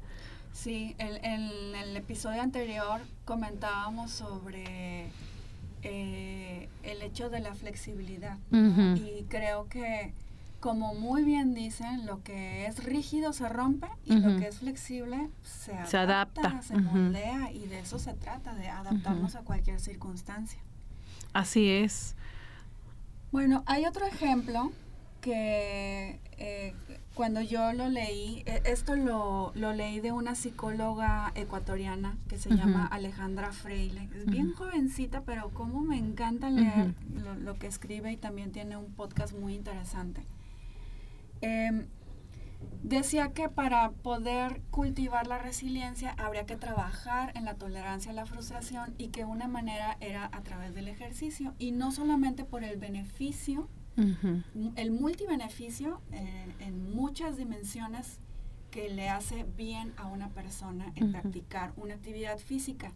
Sí, 0.53 0.95
en 0.97 1.75
el, 1.75 1.95
episodio 1.95 2.41
anterior 2.41 3.01
comentábamos 3.25 4.11
sobre 4.11 5.07
eh, 5.83 6.69
el 6.83 7.01
hecho 7.01 7.29
de 7.29 7.39
la 7.39 7.53
flexibilidad 7.53 8.37
y 8.51 9.25
creo 9.29 9.67
que 9.69 10.13
como 10.59 10.93
muy 10.93 11.23
bien 11.23 11.53
dicen, 11.53 12.05
lo 12.05 12.21
que 12.23 12.65
es 12.65 12.83
rígido 12.83 13.31
se 13.31 13.47
rompe 13.47 13.87
y 14.05 14.15
lo 14.17 14.37
que 14.39 14.47
es 14.47 14.59
flexible 14.59 15.29
se 15.43 15.73
adapta, 15.73 15.89
se, 15.89 15.97
adapta. 15.97 16.61
se 16.61 16.77
moldea 16.77 17.51
y 17.51 17.65
de 17.67 17.79
eso 17.79 17.97
se 17.97 18.13
trata, 18.13 18.53
de 18.55 18.67
adaptarnos 18.67 19.35
a 19.35 19.41
cualquier 19.41 19.79
circunstancia. 19.79 20.59
Así 21.33 21.69
es. 21.69 22.15
Bueno, 23.31 23.63
hay 23.67 23.85
otro 23.85 24.05
ejemplo 24.05 24.71
que 25.21 26.19
eh, 26.39 26.73
cuando 27.15 27.41
yo 27.41 27.73
lo 27.73 27.89
leí, 27.89 28.43
e, 28.45 28.61
esto 28.63 28.95
lo, 28.95 29.51
leí 29.53 29.99
de 29.99 30.13
una 30.13 30.35
psicóloga 30.35 31.33
ecuatoriana 31.35 32.17
que 32.29 32.37
se 32.37 32.49
llama 32.49 32.87
Alejandra 32.87 33.51
Freile. 33.51 34.07
Es 34.15 34.25
bien 34.25 34.53
jovencita, 34.53 35.21
pero 35.21 35.49
como 35.49 35.81
me 35.81 35.97
encanta 35.97 36.49
leer 36.49 36.95
lo, 37.43 37.59
que 37.59 37.67
escribe 37.67 38.13
y 38.13 38.17
también 38.17 38.53
tiene 38.53 38.77
un 38.77 38.93
podcast 38.93 39.37
muy 39.37 39.53
interesante. 39.53 40.25
Em, 41.41 41.87
decía 42.83 43.33
que 43.33 43.49
para 43.49 43.91
poder 43.91 44.61
cultivar 44.69 45.27
la 45.27 45.39
resiliencia 45.39 46.15
habría 46.17 46.45
que 46.45 46.55
trabajar 46.55 47.33
en 47.35 47.43
la 47.43 47.55
tolerancia 47.55 48.11
a 48.11 48.15
la 48.15 48.25
frustración 48.25 48.95
y 48.97 49.09
que 49.09 49.25
una 49.25 49.49
manera 49.49 49.97
era 49.99 50.29
a 50.31 50.41
través 50.41 50.73
del 50.73 50.87
ejercicio 50.87 51.53
y 51.59 51.71
no 51.71 51.91
solamente 51.91 52.45
por 52.45 52.63
el 52.63 52.77
beneficio, 52.77 53.67
el 54.75 54.91
multibeneficio 54.91 56.01
eh, 56.11 56.45
en 56.59 56.95
muchas 56.95 57.37
dimensiones 57.37 58.19
que 58.71 58.89
le 58.89 59.09
hace 59.09 59.45
bien 59.57 59.93
a 59.97 60.07
una 60.07 60.29
persona 60.29 60.91
en 60.95 61.11
practicar 61.11 61.73
una 61.75 61.95
actividad 61.95 62.37
física, 62.37 62.91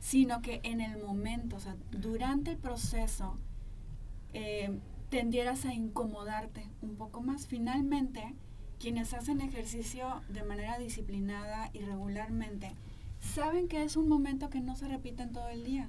sino 0.00 0.42
que 0.42 0.60
en 0.64 0.80
el 0.80 1.02
momento, 1.02 1.56
o 1.56 1.60
sea, 1.60 1.76
durante 1.92 2.52
el 2.52 2.56
proceso, 2.56 3.36
eh, 4.32 4.78
tendieras 5.10 5.64
a 5.66 5.74
incomodarte 5.74 6.68
un 6.82 6.96
poco 6.96 7.20
más. 7.22 7.46
Finalmente, 7.46 8.34
quienes 8.80 9.14
hacen 9.14 9.40
ejercicio 9.40 10.22
de 10.28 10.42
manera 10.42 10.78
disciplinada 10.78 11.70
y 11.72 11.80
regularmente, 11.80 12.74
saben 13.20 13.68
que 13.68 13.82
es 13.84 13.96
un 13.96 14.08
momento 14.08 14.50
que 14.50 14.60
no 14.60 14.76
se 14.76 14.88
repite 14.88 15.22
en 15.22 15.32
todo 15.32 15.48
el 15.48 15.64
día. 15.64 15.88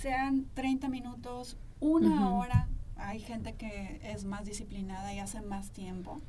Sean 0.00 0.46
30 0.54 0.88
minutos, 0.88 1.56
una 1.80 2.30
hora, 2.30 2.68
hay 2.96 3.20
gente 3.20 3.54
que 3.54 4.00
es 4.02 4.24
más 4.24 4.44
disciplinada 4.44 5.12
y 5.14 5.18
hace 5.18 5.40
más 5.40 5.70
tiempo, 5.70 6.20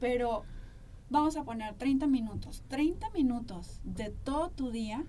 pero 0.00 0.44
vamos 1.10 1.36
a 1.36 1.44
poner 1.44 1.74
30 1.74 2.06
minutos, 2.06 2.62
30 2.68 3.10
minutos 3.10 3.80
de 3.84 4.10
todo 4.10 4.50
tu 4.50 4.70
día 4.70 5.04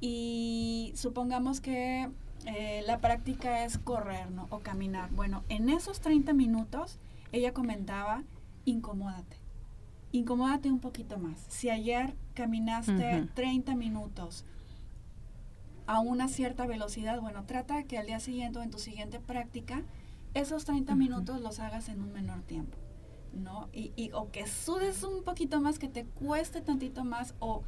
y 0.00 0.92
supongamos 0.96 1.60
que 1.60 2.10
eh, 2.46 2.82
la 2.86 2.98
práctica 2.98 3.64
es 3.64 3.78
correr 3.78 4.28
o 4.48 4.60
caminar. 4.60 5.10
Bueno, 5.10 5.44
en 5.48 5.68
esos 5.68 6.00
30 6.00 6.32
minutos 6.32 6.98
ella 7.32 7.52
comentaba 7.52 8.22
incomódate. 8.64 9.36
Incomódate 10.12 10.70
un 10.70 10.80
poquito 10.80 11.18
más. 11.18 11.44
Si 11.48 11.70
ayer 11.70 12.14
caminaste 12.34 13.28
30 13.34 13.76
minutos 13.76 14.44
a 15.86 16.00
una 16.00 16.28
cierta 16.28 16.66
velocidad, 16.66 17.20
bueno, 17.20 17.44
trata 17.44 17.84
que 17.84 17.98
al 17.98 18.06
día 18.06 18.20
siguiente 18.20 18.58
o 18.58 18.62
en 18.62 18.70
tu 18.70 18.78
siguiente 18.78 19.20
práctica, 19.20 19.82
esos 20.34 20.64
30 20.64 20.94
minutos 20.94 21.40
los 21.40 21.60
hagas 21.60 21.88
en 21.88 22.00
un 22.00 22.12
menor 22.12 22.42
tiempo. 22.42 22.76
¿no? 23.32 23.68
Y, 23.72 24.10
o 24.12 24.30
que 24.30 24.46
sudes 24.46 25.02
un 25.02 25.22
poquito 25.22 25.60
más, 25.60 25.78
que 25.78 25.88
te 25.88 26.04
cueste 26.04 26.60
tantito 26.60 27.04
más, 27.04 27.34
o 27.38 27.62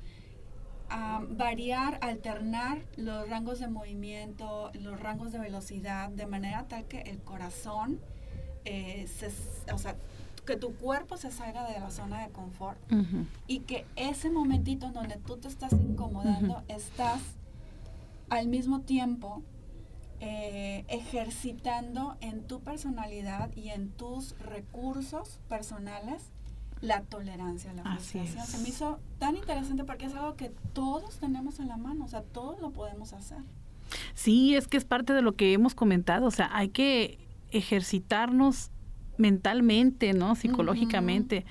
variar, 1.31 1.99
alternar 2.03 2.83
los 2.97 3.29
rangos 3.29 3.61
de 3.61 3.69
movimiento, 3.69 4.71
los 4.75 5.01
rangos 5.01 5.33
de 5.33 5.39
velocidad, 5.39 6.11
de 6.11 6.27
manera 6.27 6.69
tal 6.69 6.85
que 6.85 7.01
el 7.01 7.19
corazón, 7.23 7.99
eh, 8.67 9.07
o 9.73 9.79
sea, 9.79 9.97
que 10.45 10.57
tu 10.57 10.75
cuerpo 10.75 11.17
se 11.17 11.31
salga 11.31 11.67
de 11.67 11.81
la 11.81 11.91
zona 11.91 12.27
de 12.27 12.33
confort 12.33 12.79
y 13.47 13.61
que 13.61 13.87
ese 13.97 14.29
momentito 14.29 14.87
en 14.87 14.93
donde 14.93 15.17
tú 15.17 15.39
te 15.39 15.49
estás 15.49 15.73
incomodando, 15.73 16.63
estás 16.69 17.23
al 18.29 18.49
mismo 18.49 18.81
tiempo 18.81 19.43
eh, 20.25 20.85
ejercitando 20.89 22.17
en 22.21 22.47
tu 22.47 22.61
personalidad 22.61 23.51
y 23.57 23.71
en 23.71 23.91
tus 23.91 24.39
recursos 24.39 25.41
personales 25.49 26.31
la 26.81 27.03
tolerancia 27.03 27.73
a 27.73 27.75
la 27.75 27.83
frustración. 27.83 28.47
Se 28.47 28.59
me 28.59 28.69
hizo 28.69 29.01
tan 29.19 29.35
interesante 29.35 29.83
porque 29.83 30.07
es 30.07 30.15
algo 30.15 30.37
que 30.37 30.51
todos 30.73 31.19
tenemos 31.19 31.59
en 31.59 31.67
la 31.67 31.77
mano, 31.77 32.05
o 32.05 32.09
sea, 32.09 32.23
todos 32.23 32.61
lo 32.61 32.71
podemos 32.71 33.13
hacer. 33.13 33.39
Sí, 34.15 34.55
es 34.55 34.69
que 34.69 34.77
es 34.77 34.85
parte 34.85 35.13
de 35.13 35.23
lo 35.23 35.35
que 35.35 35.53
hemos 35.55 35.75
comentado, 35.75 36.27
o 36.27 36.31
sea, 36.31 36.51
hay 36.53 36.69
que 36.69 37.19
ejercitarnos 37.51 38.71
mentalmente, 39.17 40.13
¿no? 40.13 40.37
Psicológicamente. 40.37 41.45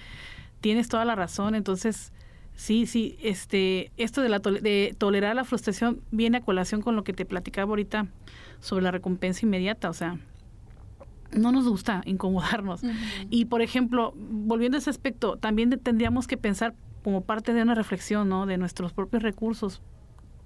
Tienes 0.62 0.88
toda 0.88 1.04
la 1.04 1.16
razón. 1.16 1.56
Entonces, 1.56 2.14
sí, 2.62 2.86
sí, 2.86 3.18
este, 3.24 3.92
esto 3.98 4.22
de, 4.22 4.30
la 4.30 4.38
de 4.38 4.96
tolerar 4.96 5.36
la 5.36 5.44
frustración 5.44 6.02
viene 6.12 6.38
a 6.38 6.42
colación 6.42 6.84
con 6.84 6.96
lo 6.96 7.04
que 7.04 7.12
te 7.12 7.26
platicaba 7.26 7.72
ahorita 7.72 8.06
sobre 8.60 8.84
la 8.84 8.92
recompensa 8.92 9.48
inmediata. 9.48 9.90
O 9.90 9.94
sea, 9.94 10.20
no 11.32 11.52
nos 11.52 11.68
gusta 11.68 12.04
incomodarnos. 12.06 12.82
Y, 13.32 13.46
por 13.46 13.64
ejemplo, 13.64 14.14
volviendo 14.16 14.78
a 14.78 14.80
ese 14.80 14.92
aspecto, 14.92 15.38
también 15.38 15.72
tendríamos 15.82 16.28
que 16.28 16.38
pensar 16.38 16.76
como 17.04 17.22
parte 17.22 17.52
de 17.52 17.64
una 17.64 17.74
reflexión, 17.74 18.30
¿no? 18.30 18.46
De 18.46 18.60
nuestros 18.60 18.94
propios 18.94 19.24
recursos. 19.24 19.82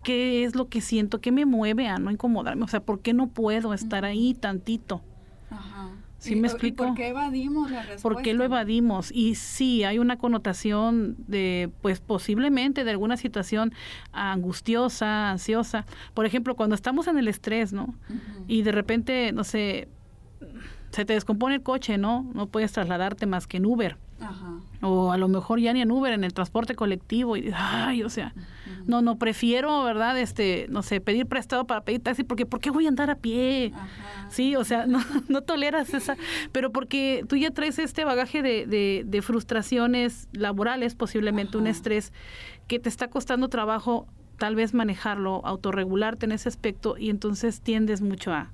¿Qué 0.02 0.46
es 0.46 0.56
lo 0.56 0.70
que 0.70 0.80
siento? 0.80 1.20
¿Qué 1.20 1.34
me 1.34 1.46
mueve 1.46 1.90
a 1.90 1.98
no 1.98 2.12
incomodarme? 2.12 2.64
O 2.64 2.70
sea, 2.70 2.80
¿por 2.80 3.02
qué 3.02 3.14
no 3.14 3.28
puedo 3.28 3.74
estar 3.74 4.06
ahí 4.06 4.36
tantito? 4.36 5.02
Ajá. 5.50 5.92
¿Sí 6.26 6.36
me 6.36 6.48
explico? 6.48 6.86
¿Por 6.86 6.96
qué 6.96 7.10
evadimos 7.10 7.70
la 7.70 7.80
respuesta? 7.82 8.10
¿Por 8.10 8.22
qué 8.22 8.34
lo 8.34 8.44
evadimos? 8.44 9.12
Y 9.12 9.36
sí, 9.36 9.84
hay 9.84 10.00
una 10.00 10.18
connotación 10.18 11.16
de, 11.28 11.70
pues 11.82 12.00
posiblemente 12.00 12.84
de 12.84 12.92
alguna 12.92 13.18
situación 13.18 13.74
angustiosa, 14.12 15.32
ansiosa. 15.32 15.86
Por 16.14 16.26
ejemplo, 16.26 16.56
cuando 16.56 16.76
estamos 16.76 17.08
en 17.08 17.18
el 17.18 17.28
estrés, 17.28 17.74
¿no? 17.74 17.96
Y 18.48 18.64
de 18.64 18.72
repente, 18.72 19.32
no 19.34 19.44
sé, 19.44 19.88
se 20.92 21.06
te 21.06 21.14
descompone 21.14 21.56
el 21.56 21.62
coche, 21.62 21.98
¿no? 21.98 22.30
No 22.34 22.48
puedes 22.48 22.72
trasladarte 22.72 23.26
más 23.26 23.48
que 23.48 23.58
en 23.58 23.66
Uber. 23.66 23.98
O 24.82 25.12
a 25.12 25.18
lo 25.18 25.28
mejor 25.28 25.60
ya 25.60 25.74
ni 25.74 25.82
en 25.82 25.92
Uber, 25.92 26.14
en 26.14 26.24
el 26.24 26.34
transporte 26.34 26.76
colectivo. 26.76 27.38
Y 27.38 27.52
ay, 27.54 28.04
o 28.04 28.10
sea, 28.10 28.34
no, 28.86 29.02
no, 29.02 29.18
prefiero, 29.18 29.84
¿verdad? 29.84 30.18
Este, 30.20 30.68
no 30.70 30.84
sé, 30.84 31.02
pedir 31.02 31.26
prestado 31.26 31.66
para 31.66 31.82
pedir 31.82 32.02
taxi, 32.02 32.24
porque 32.24 32.46
¿por 32.46 32.60
qué 32.60 32.70
voy 32.70 32.86
a 32.86 32.90
andar 32.90 33.10
a 33.10 33.16
pie? 33.16 33.74
Sí, 34.30 34.56
o 34.56 34.64
sea, 34.64 34.86
no, 34.86 35.00
no 35.28 35.42
toleras 35.42 35.94
esa. 35.94 36.16
Pero 36.52 36.72
porque 36.72 37.26
tú 37.28 37.36
ya 37.36 37.52
traes 37.52 37.80
este 37.80 38.06
bagaje 38.06 38.42
de, 38.42 38.66
de, 38.66 39.04
de 39.06 39.22
frustraciones 39.22 40.28
laborales, 40.32 40.96
posiblemente 40.96 41.58
un 41.58 41.68
estrés, 41.68 42.14
que 42.68 42.80
te 42.80 42.90
está 42.90 43.08
costando 43.08 43.50
trabajo 43.50 44.08
tal 44.38 44.56
vez 44.56 44.74
manejarlo, 44.74 45.46
autorregularte 45.46 46.26
en 46.26 46.34
ese 46.34 46.50
aspecto, 46.50 46.98
y 46.98 47.10
entonces 47.10 47.62
tiendes 47.62 48.02
mucho 48.02 48.34
a 48.34 48.52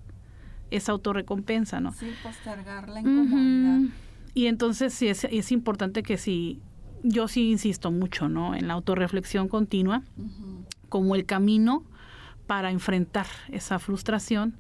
esa 0.69 0.93
autorrecompensa, 0.93 1.79
¿no? 1.79 1.91
Sí, 1.91 2.13
postergar 2.23 2.87
la 2.89 3.01
incomodidad. 3.01 3.93
Y 4.33 4.47
entonces 4.47 4.93
sí 4.93 5.07
es, 5.07 5.25
es, 5.25 5.51
importante 5.51 6.03
que 6.03 6.17
sí, 6.17 6.61
yo 7.03 7.27
sí 7.27 7.51
insisto 7.51 7.91
mucho, 7.91 8.29
¿no? 8.29 8.55
En 8.55 8.67
la 8.67 8.73
autorreflexión 8.73 9.47
continua, 9.47 10.03
como 10.89 11.15
el 11.15 11.25
camino 11.25 11.83
para 12.47 12.71
enfrentar 12.71 13.27
esa 13.49 13.79
frustración. 13.79 14.55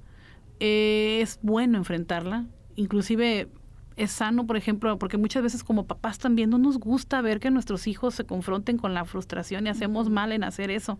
Eh, 0.59 1.19
es 1.21 1.39
bueno 1.41 1.77
enfrentarla, 1.77 2.45
inclusive 2.75 3.49
es 3.95 4.11
sano, 4.11 4.47
por 4.47 4.57
ejemplo, 4.57 4.97
porque 4.97 5.17
muchas 5.17 5.43
veces 5.43 5.63
como 5.63 5.85
papás 5.85 6.19
también 6.19 6.49
no 6.49 6.57
nos 6.57 6.77
gusta 6.77 7.21
ver 7.21 7.39
que 7.39 7.51
nuestros 7.51 7.87
hijos 7.87 8.15
se 8.15 8.25
confronten 8.25 8.77
con 8.77 8.93
la 8.93 9.05
frustración 9.05 9.67
y 9.67 9.69
hacemos 9.69 10.09
mal 10.09 10.31
en 10.31 10.43
hacer 10.43 10.71
eso, 10.71 10.99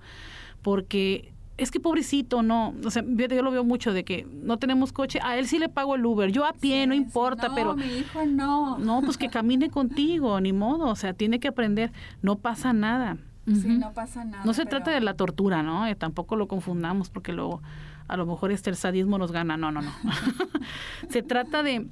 porque 0.62 1.34
es 1.62 1.70
que 1.70 1.80
pobrecito, 1.80 2.42
no, 2.42 2.74
o 2.84 2.90
sea, 2.90 3.04
yo, 3.06 3.44
lo 3.44 3.52
veo 3.52 3.64
mucho 3.64 3.94
de 3.94 4.04
que 4.04 4.26
no 4.32 4.58
tenemos 4.58 4.92
coche, 4.92 5.20
a 5.22 5.38
él 5.38 5.48
sí 5.48 5.60
le 5.60 5.70
pago 5.70 5.94
el 5.94 6.04
Uber, 6.04 6.32
yo 6.32 6.44
a 6.44 6.54
pie, 6.54 6.88
no 6.88 6.96
importa, 6.96 7.50
no, 7.50 7.56
pero... 7.56 7.76
mi 7.76 7.86
hijo 7.86 8.26
no. 8.26 8.80
No, 8.80 9.02
pues 9.02 9.18
que 9.18 9.30
camine 9.30 9.70
contigo, 9.72 10.42
ni 10.42 10.54
modo, 10.54 10.88
o 10.88 10.96
sea, 10.96 11.14
tiene 11.14 11.40
que 11.40 11.48
aprender, 11.48 11.92
no 12.24 12.38
pasa 12.38 12.74
nada. 12.74 13.18
Sí, 13.46 13.78
no 13.78 13.94
pasa 13.94 14.26
nada. 14.26 14.44
No 14.44 14.54
se 14.54 14.66
trata 14.66 14.90
de 14.90 15.02
la 15.02 15.14
tortura, 15.14 15.62
¿no? 15.62 15.86
Eh, 15.86 15.96
tampoco 15.96 16.36
lo 16.36 16.48
confundamos 16.48 17.10
porque 17.10 17.32
luego 17.32 17.62
a 18.08 18.18
lo 18.18 18.26
mejor 18.26 18.52
este 18.52 18.72
el 18.72 18.76
sadismo 18.76 19.20
nos 19.20 19.32
gana, 19.32 19.56
no, 19.56 19.72
no, 19.72 19.82
no. 19.82 19.92
se 21.10 21.22
trata 21.22 21.62
de 21.62 21.88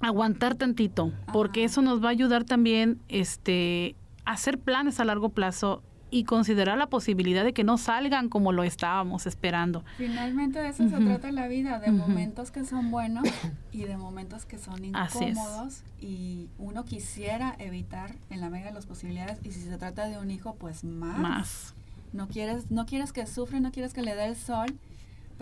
aguantar 0.00 0.56
tantito, 0.56 1.12
porque 1.32 1.62
eso 1.62 1.80
nos 1.80 2.02
va 2.02 2.08
a 2.08 2.10
ayudar 2.10 2.42
también 2.42 2.98
este 3.08 3.94
hacer 4.24 4.58
planes 4.58 4.98
a 4.98 5.04
largo 5.04 5.28
plazo 5.28 5.82
y 6.12 6.24
considerar 6.24 6.76
la 6.76 6.88
posibilidad 6.88 7.42
de 7.42 7.54
que 7.54 7.64
no 7.64 7.78
salgan 7.78 8.28
como 8.28 8.52
lo 8.52 8.62
estábamos 8.62 9.26
esperando. 9.26 9.82
Finalmente 9.96 10.60
de 10.60 10.68
eso 10.68 10.86
se 10.88 10.96
trata 10.96 11.32
la 11.32 11.48
vida, 11.48 11.80
de 11.80 11.90
momentos 11.90 12.50
que 12.50 12.64
son 12.66 12.90
buenos 12.90 13.24
y 13.72 13.84
de 13.84 13.96
momentos 13.96 14.44
que 14.44 14.58
son 14.58 14.84
incómodos 14.84 15.82
y 16.00 16.48
uno 16.58 16.84
quisiera 16.84 17.56
evitar 17.58 18.14
en 18.28 18.42
la 18.42 18.50
medida 18.50 18.68
de 18.68 18.74
las 18.74 18.84
posibilidades 18.84 19.38
y 19.42 19.52
si 19.52 19.62
se 19.62 19.78
trata 19.78 20.06
de 20.06 20.18
un 20.18 20.30
hijo 20.30 20.54
pues 20.54 20.84
más. 20.84 21.18
Más. 21.18 21.74
No 22.12 22.28
quieres 22.28 22.70
no 22.70 22.84
quieres 22.84 23.12
que 23.14 23.26
sufra, 23.26 23.58
no 23.60 23.72
quieres 23.72 23.94
que 23.94 24.02
le 24.02 24.14
dé 24.14 24.26
el 24.26 24.36
sol 24.36 24.78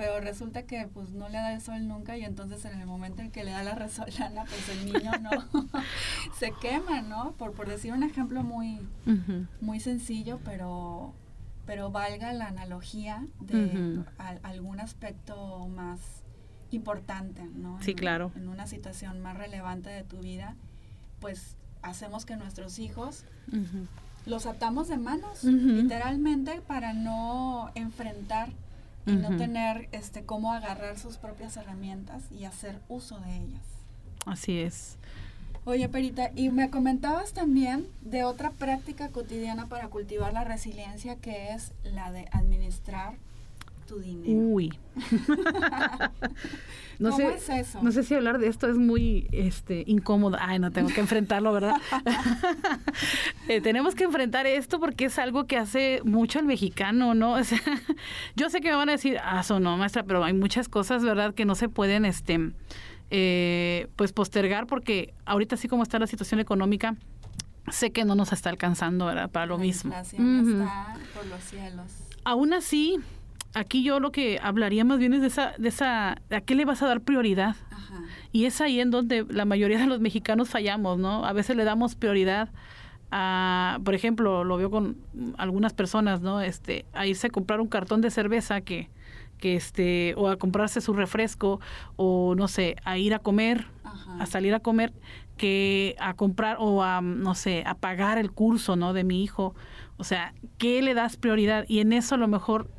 pero 0.00 0.18
resulta 0.18 0.62
que 0.62 0.88
pues 0.88 1.10
no 1.10 1.28
le 1.28 1.36
da 1.36 1.52
el 1.52 1.60
sol 1.60 1.86
nunca 1.86 2.16
y 2.16 2.24
entonces 2.24 2.64
en 2.64 2.80
el 2.80 2.86
momento 2.86 3.20
en 3.20 3.30
que 3.30 3.44
le 3.44 3.50
da 3.50 3.62
la 3.62 3.74
resolana 3.74 4.44
pues 4.46 4.66
el 4.70 4.86
niño 4.90 5.10
no 5.20 5.30
se 6.38 6.54
quema 6.58 7.02
no 7.02 7.32
por 7.32 7.52
por 7.52 7.68
decir 7.68 7.92
un 7.92 8.02
ejemplo 8.02 8.42
muy 8.42 8.80
muy 9.60 9.78
sencillo 9.78 10.40
pero 10.42 11.12
pero 11.66 11.90
valga 11.90 12.32
la 12.32 12.46
analogía 12.46 13.26
de 13.40 14.02
algún 14.42 14.80
aspecto 14.80 15.68
más 15.68 16.00
importante 16.70 17.44
no 17.54 17.76
sí 17.82 17.94
claro. 17.94 18.32
en 18.36 18.48
una 18.48 18.66
situación 18.66 19.20
más 19.20 19.36
relevante 19.36 19.90
de 19.90 20.02
tu 20.02 20.20
vida 20.20 20.56
pues 21.20 21.56
hacemos 21.82 22.24
que 22.24 22.36
nuestros 22.36 22.78
hijos 22.78 23.26
los 24.24 24.46
atamos 24.46 24.88
de 24.88 24.96
manos 24.96 25.44
literalmente 25.44 26.62
para 26.62 26.94
no 26.94 27.70
enfrentar 27.74 28.48
y 29.10 29.16
no 29.16 29.36
tener 29.36 29.88
este 29.92 30.24
cómo 30.24 30.52
agarrar 30.52 30.98
sus 30.98 31.16
propias 31.16 31.56
herramientas 31.56 32.24
y 32.30 32.44
hacer 32.44 32.80
uso 32.88 33.18
de 33.20 33.36
ellas. 33.36 33.62
Así 34.26 34.60
es. 34.60 34.96
Oye, 35.64 35.88
Perita, 35.88 36.30
y 36.34 36.50
me 36.50 36.70
comentabas 36.70 37.32
también 37.32 37.86
de 38.00 38.24
otra 38.24 38.50
práctica 38.50 39.08
cotidiana 39.08 39.66
para 39.66 39.88
cultivar 39.88 40.32
la 40.32 40.44
resiliencia 40.44 41.16
que 41.16 41.52
es 41.52 41.72
la 41.84 42.10
de 42.12 42.28
administrar 42.32 43.14
tu 43.90 43.98
dinero. 43.98 44.32
Uy. 44.32 44.72
no 47.00 47.10
¿Cómo 47.10 47.30
es 47.30 47.48
eso? 47.48 47.82
No 47.82 47.90
sé 47.90 48.04
si 48.04 48.14
hablar 48.14 48.38
de 48.38 48.46
esto 48.46 48.68
es 48.68 48.76
muy 48.76 49.26
este, 49.32 49.82
incómodo. 49.86 50.36
Ay, 50.40 50.60
no 50.60 50.70
tengo 50.70 50.90
que 50.90 51.00
enfrentarlo, 51.00 51.52
¿verdad? 51.52 51.74
Eh, 53.48 53.60
tenemos 53.60 53.96
que 53.96 54.04
enfrentar 54.04 54.46
esto 54.46 54.78
porque 54.78 55.06
es 55.06 55.18
algo 55.18 55.48
que 55.48 55.56
hace 55.56 56.02
mucho 56.04 56.38
el 56.38 56.44
mexicano, 56.46 57.14
¿no? 57.14 57.32
O 57.32 57.42
sea, 57.42 57.58
yo 58.36 58.48
sé 58.48 58.60
que 58.60 58.68
me 58.68 58.76
van 58.76 58.88
a 58.88 58.92
decir, 58.92 59.18
ah, 59.24 59.40
eso 59.40 59.58
no, 59.58 59.76
maestra, 59.76 60.04
pero 60.04 60.22
hay 60.22 60.34
muchas 60.34 60.68
cosas, 60.68 61.02
¿verdad?, 61.02 61.34
que 61.34 61.44
no 61.44 61.56
se 61.56 61.68
pueden, 61.68 62.04
este, 62.04 62.52
eh, 63.10 63.88
pues 63.96 64.12
postergar 64.12 64.68
porque 64.68 65.14
ahorita 65.24 65.56
así 65.56 65.66
como 65.66 65.82
está 65.82 65.98
la 65.98 66.06
situación 66.06 66.38
económica, 66.38 66.94
sé 67.70 67.90
que 67.90 68.04
no 68.04 68.14
nos 68.14 68.32
está 68.32 68.50
alcanzando, 68.50 69.06
¿verdad?, 69.06 69.28
para 69.30 69.46
lo 69.46 69.56
la 69.56 69.64
mismo. 69.64 69.92
está 69.92 70.96
por 71.12 71.26
los 71.26 71.42
cielos. 71.42 71.90
Aún 72.22 72.52
así, 72.52 73.00
aquí 73.54 73.82
yo 73.82 74.00
lo 74.00 74.12
que 74.12 74.38
hablaría 74.42 74.84
más 74.84 74.98
bien 74.98 75.14
es 75.14 75.20
de 75.20 75.26
esa, 75.26 75.54
de 75.58 75.68
esa, 75.68 76.12
a 76.30 76.40
qué 76.44 76.54
le 76.54 76.64
vas 76.64 76.82
a 76.82 76.86
dar 76.86 77.00
prioridad. 77.00 77.56
Y 78.32 78.44
es 78.44 78.60
ahí 78.60 78.80
en 78.80 78.90
donde 78.90 79.26
la 79.28 79.44
mayoría 79.44 79.78
de 79.78 79.86
los 79.86 80.00
mexicanos 80.00 80.48
fallamos, 80.48 80.98
¿no? 80.98 81.24
A 81.24 81.32
veces 81.32 81.56
le 81.56 81.64
damos 81.64 81.96
prioridad 81.96 82.50
a, 83.10 83.80
por 83.84 83.94
ejemplo, 83.94 84.44
lo 84.44 84.56
veo 84.56 84.70
con 84.70 84.96
algunas 85.36 85.72
personas, 85.72 86.20
¿no? 86.20 86.40
Este, 86.40 86.84
a 86.92 87.06
irse 87.06 87.26
a 87.26 87.30
comprar 87.30 87.60
un 87.60 87.66
cartón 87.66 88.00
de 88.00 88.10
cerveza 88.10 88.60
que, 88.60 88.88
que 89.38 89.56
este, 89.56 90.14
o 90.16 90.28
a 90.28 90.36
comprarse 90.36 90.80
su 90.80 90.92
refresco, 90.92 91.60
o 91.96 92.34
no 92.36 92.46
sé, 92.46 92.76
a 92.84 92.98
ir 92.98 93.14
a 93.14 93.18
comer, 93.18 93.66
a 94.20 94.26
salir 94.26 94.54
a 94.54 94.60
comer, 94.60 94.92
que 95.36 95.96
a 95.98 96.14
comprar 96.14 96.58
o 96.60 96.84
a, 96.84 97.00
no 97.00 97.34
sé, 97.34 97.64
a 97.66 97.74
pagar 97.74 98.18
el 98.18 98.30
curso, 98.30 98.76
¿no? 98.76 98.92
De 98.92 99.02
mi 99.02 99.24
hijo. 99.24 99.54
O 99.96 100.04
sea, 100.04 100.34
¿qué 100.58 100.80
le 100.82 100.94
das 100.94 101.16
prioridad? 101.16 101.64
Y 101.66 101.80
en 101.80 101.92
eso 101.92 102.14
a 102.14 102.18
lo 102.18 102.28
mejor 102.28 102.70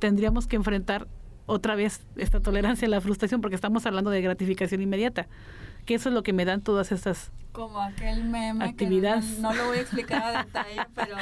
tendríamos 0.00 0.48
que 0.48 0.56
enfrentar 0.56 1.06
otra 1.46 1.74
vez 1.76 2.06
esta 2.16 2.40
tolerancia 2.40 2.86
a 2.86 2.90
la 2.90 3.00
frustración 3.00 3.40
porque 3.40 3.54
estamos 3.54 3.86
hablando 3.86 4.10
de 4.10 4.22
gratificación 4.22 4.82
inmediata, 4.82 5.28
que 5.84 5.94
eso 5.94 6.08
es 6.08 6.14
lo 6.14 6.22
que 6.22 6.32
me 6.32 6.44
dan 6.44 6.62
todas 6.62 6.90
estas 6.90 7.30
como 7.52 7.80
aquel 7.80 8.24
meme 8.24 8.64
actividades. 8.64 9.24
que 9.24 9.42
no, 9.42 9.52
lo 9.52 9.66
voy 9.66 9.78
a 9.78 9.80
explicar 9.80 10.22
a 10.22 10.44
detalle, 10.44 10.86
pero 10.94 11.16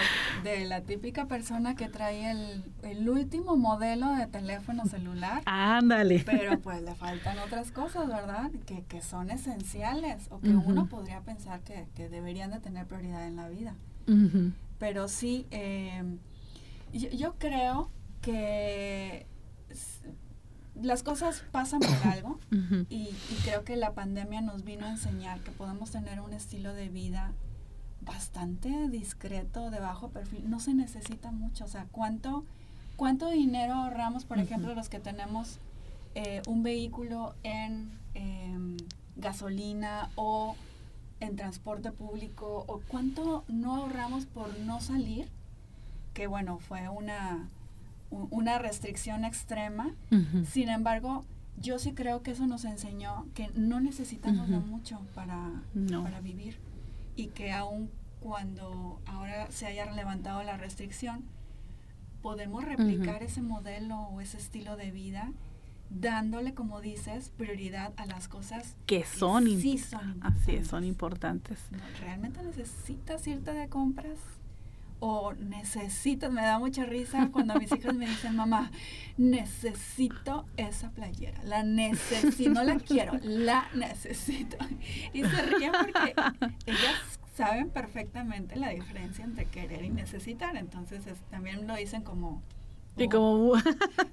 de 0.44 0.66
la 0.66 0.82
típica 0.82 1.26
persona 1.26 1.74
que 1.74 1.88
trae 1.88 2.30
el, 2.30 2.64
el 2.82 3.08
último 3.08 3.56
modelo 3.56 4.12
de 4.14 4.26
teléfono 4.26 4.84
celular. 4.84 5.42
Ándale. 5.46 6.22
Pero 6.26 6.58
pues 6.60 6.82
le 6.82 6.94
faltan 6.94 7.38
otras 7.38 7.70
cosas, 7.70 8.08
¿verdad? 8.08 8.50
Que, 8.66 8.84
que 8.84 9.00
son 9.00 9.30
esenciales 9.30 10.28
o 10.30 10.40
que 10.40 10.50
uno 10.50 10.86
podría 10.86 11.20
pensar 11.22 11.60
que, 11.60 11.86
que, 11.94 12.08
deberían 12.08 12.50
de 12.50 12.60
tener 12.60 12.86
prioridad 12.86 13.26
en 13.26 13.36
la 13.36 13.48
vida. 13.48 13.74
Pero 14.78 15.08
sí, 15.08 15.46
eh, 15.50 16.02
yo, 16.92 17.08
yo 17.10 17.34
creo 17.38 17.90
que 18.20 19.26
las 20.82 21.02
cosas 21.02 21.44
pasan 21.50 21.80
por 21.80 21.90
algo 22.12 22.38
y, 22.88 23.10
creo 23.44 23.64
que 23.64 23.76
la 23.76 23.94
pandemia 23.94 24.40
nos 24.40 24.64
vino 24.64 24.86
a 24.86 24.90
enseñar 24.90 25.40
que 25.40 25.50
podemos 25.50 25.90
tener 25.90 26.20
un 26.20 26.32
estilo 26.32 26.72
de 26.74 26.88
vida 26.88 27.32
bastante 28.00 28.88
discreto, 28.88 29.70
de 29.70 29.80
bajo 29.80 30.08
perfil. 30.08 30.48
No 30.48 30.60
se 30.60 30.72
necesita 30.72 31.30
mucho. 31.30 31.64
O 31.64 31.68
sea, 31.68 31.86
¿cuánto, 31.90 32.44
cuánto 32.96 33.28
dinero 33.28 33.74
ahorramos, 33.74 34.24
por 34.24 34.38
ejemplo, 34.38 34.74
los 34.74 34.88
que 34.88 34.98
tenemos 34.98 35.58
eh, 36.14 36.42
un 36.46 36.62
vehículo 36.62 37.34
en 37.42 37.90
em, 38.14 38.76
gasolina 39.16 40.10
o 40.14 40.56
en 41.20 41.36
transporte 41.36 41.92
público? 41.92 42.64
¿O 42.66 42.80
cuánto 42.88 43.44
no 43.48 43.76
ahorramos 43.76 44.26
por 44.26 44.58
no 44.60 44.80
salir? 44.80 45.28
Que 46.14 46.28
bueno, 46.28 46.58
fue 46.58 46.88
una 46.88 47.48
una 48.10 48.58
restricción 48.58 49.24
extrema. 49.24 49.94
Sin 50.50 50.68
embargo, 50.68 51.24
yo 51.60 51.78
sí 51.78 51.92
creo 51.92 52.22
que 52.22 52.32
eso 52.32 52.46
nos 52.46 52.64
enseñó 52.64 53.26
que 53.34 53.50
no 53.54 53.80
necesitamos 53.80 54.48
mucho 54.48 55.00
para, 55.14 55.62
para 56.02 56.20
vivir 56.20 56.58
y 57.16 57.28
que 57.28 57.52
aun 57.52 57.90
cuando 58.20 59.00
ahora 59.06 59.50
se 59.50 59.66
haya 59.66 59.90
levantado 59.92 60.42
la 60.42 60.56
restricción, 60.56 61.24
podemos 62.22 62.64
replicar 62.64 63.22
ese 63.22 63.42
modelo 63.42 63.96
o 63.96 64.20
ese 64.20 64.38
estilo 64.38 64.76
de 64.76 64.90
vida 64.90 65.32
dándole, 65.90 66.52
como 66.54 66.80
dices, 66.80 67.30
prioridad 67.36 67.92
a 67.96 68.06
las 68.06 68.28
cosas 68.28 68.76
que 68.86 69.04
son, 69.04 69.46
sí 69.46 69.78
son 69.78 70.18
Así 70.22 70.62
son 70.64 70.84
importantes. 70.84 71.58
¿Realmente 72.00 72.42
necesitas 72.42 73.26
irte 73.26 73.52
de 73.52 73.68
compras? 73.68 74.18
O 75.00 75.32
necesito, 75.34 76.30
me 76.30 76.42
da 76.42 76.58
mucha 76.58 76.84
risa 76.84 77.28
cuando 77.30 77.54
mis 77.54 77.70
hijas 77.72 77.94
me 77.94 78.08
dicen, 78.08 78.34
mamá, 78.36 78.70
necesito 79.16 80.46
esa 80.56 80.90
playera, 80.90 81.40
la 81.44 81.62
necesito, 81.62 82.50
no 82.50 82.64
la 82.64 82.76
quiero, 82.76 83.12
la 83.22 83.68
necesito. 83.74 84.56
Y 85.12 85.22
se 85.22 85.42
ríen 85.42 85.72
porque 85.72 86.14
ellas 86.66 87.18
saben 87.34 87.70
perfectamente 87.70 88.56
la 88.56 88.70
diferencia 88.70 89.24
entre 89.24 89.46
querer 89.46 89.84
y 89.84 89.90
necesitar, 89.90 90.56
entonces 90.56 91.04
también 91.30 91.66
lo 91.68 91.76
dicen 91.76 92.02
como... 92.02 92.42
y 92.96 93.08
como, 93.08 93.52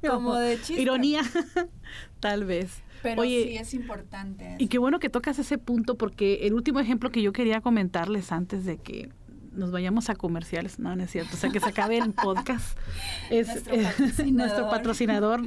como 0.08 0.36
de 0.40 0.58
chiste. 0.58 0.82
Ironía, 0.82 1.22
tal 2.20 2.46
vez. 2.46 2.84
Pero 3.02 3.24
sí 3.24 3.58
es 3.58 3.74
importante. 3.74 4.56
Y 4.60 4.68
qué 4.68 4.78
bueno 4.78 5.00
que 5.00 5.10
tocas 5.10 5.38
ese 5.40 5.58
punto 5.58 5.96
porque 5.96 6.48
el 6.48 6.54
último 6.54 6.80
ejemplo 6.80 7.12
que 7.12 7.22
yo 7.22 7.34
quería 7.34 7.62
comentarles 7.62 8.32
antes 8.32 8.66
de 8.66 8.78
que 8.78 9.10
nos 9.56 9.72
vayamos 9.72 10.10
a 10.10 10.16
comerciales, 10.16 10.80
no, 10.80 10.96
no 10.96 11.04
es 11.04 11.12
cierto, 11.12 11.32
o 11.36 11.38
sea, 11.38 11.50
que 11.50 11.60
se 11.60 11.70
acabe 11.70 11.98
el 11.98 12.14
podcast. 12.14 12.78
Es 13.30 14.24
nuestro 14.26 14.70
patrocinador. 14.70 15.42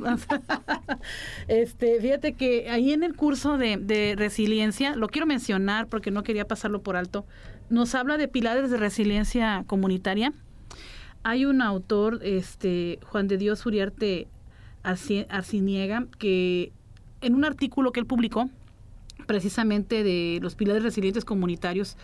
este, 1.49 2.01
fíjate 2.01 2.33
que 2.33 2.69
ahí 2.71 2.93
en 2.93 3.03
el 3.03 3.15
curso 3.15 3.57
de, 3.57 3.77
de, 3.77 4.15
resiliencia, 4.17 4.97
lo 4.97 5.09
quiero 5.09 5.27
mencionar 5.27 5.87
porque 5.87 6.11
no 6.11 6.23
quería 6.23 6.47
pasarlo 6.47 6.83
por 6.83 6.97
alto, 6.97 7.25
nos 7.71 7.95
habla 7.95 8.17
de 8.17 8.29
pilares 8.29 8.71
de 8.71 8.77
resiliencia 8.77 9.65
comunitaria. 9.67 10.33
Hay 11.23 11.45
un 11.45 11.63
autor, 11.63 12.21
este, 12.23 12.99
Juan 13.03 13.29
de 13.29 13.37
Dios 13.37 13.65
Uriarte 13.67 14.29
Arciniega, 14.83 16.07
que 16.19 16.73
en 17.21 17.35
un 17.35 17.45
artículo 17.45 17.93
que 17.93 18.01
él 18.01 18.07
publicó, 18.07 18.49
precisamente 19.27 20.03
de 20.03 20.39
los 20.41 20.55
pilares 20.55 20.83
resilientes 20.83 21.25
comunitarios 21.25 21.97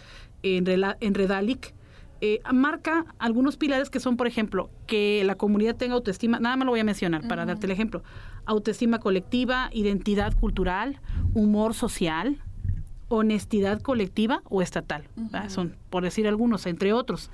en, 0.43 0.65
en 1.01 1.15
Redalic, 1.15 1.75
eh, 2.21 2.41
marca 2.53 3.07
algunos 3.19 3.57
pilares 3.57 3.91
que 3.91 4.01
son, 4.01 4.17
por 4.17 4.27
ejemplo, 4.27 4.71
que 4.87 5.23
la 5.25 5.35
comunidad 5.35 5.77
tenga 5.77 5.95
autoestima, 5.95 6.41
nada 6.41 6.57
más 6.57 6.67
lo 6.67 6.73
voy 6.73 6.81
a 6.81 6.85
mencionar 6.85 7.27
para 7.27 7.45
darte 7.45 7.67
el 7.67 7.73
ejemplo, 7.73 8.03
autoestima 8.47 8.99
colectiva, 8.99 9.71
identidad 9.73 10.35
cultural, 10.39 11.01
humor 11.35 11.75
social, 11.75 12.39
honestidad 13.09 13.81
colectiva 13.81 14.43
o 14.49 14.63
estatal. 14.63 15.05
Son, 15.49 15.77
por 15.91 16.03
decir 16.03 16.27
algunos, 16.27 16.67
entre 16.67 16.93
otros. 16.93 17.31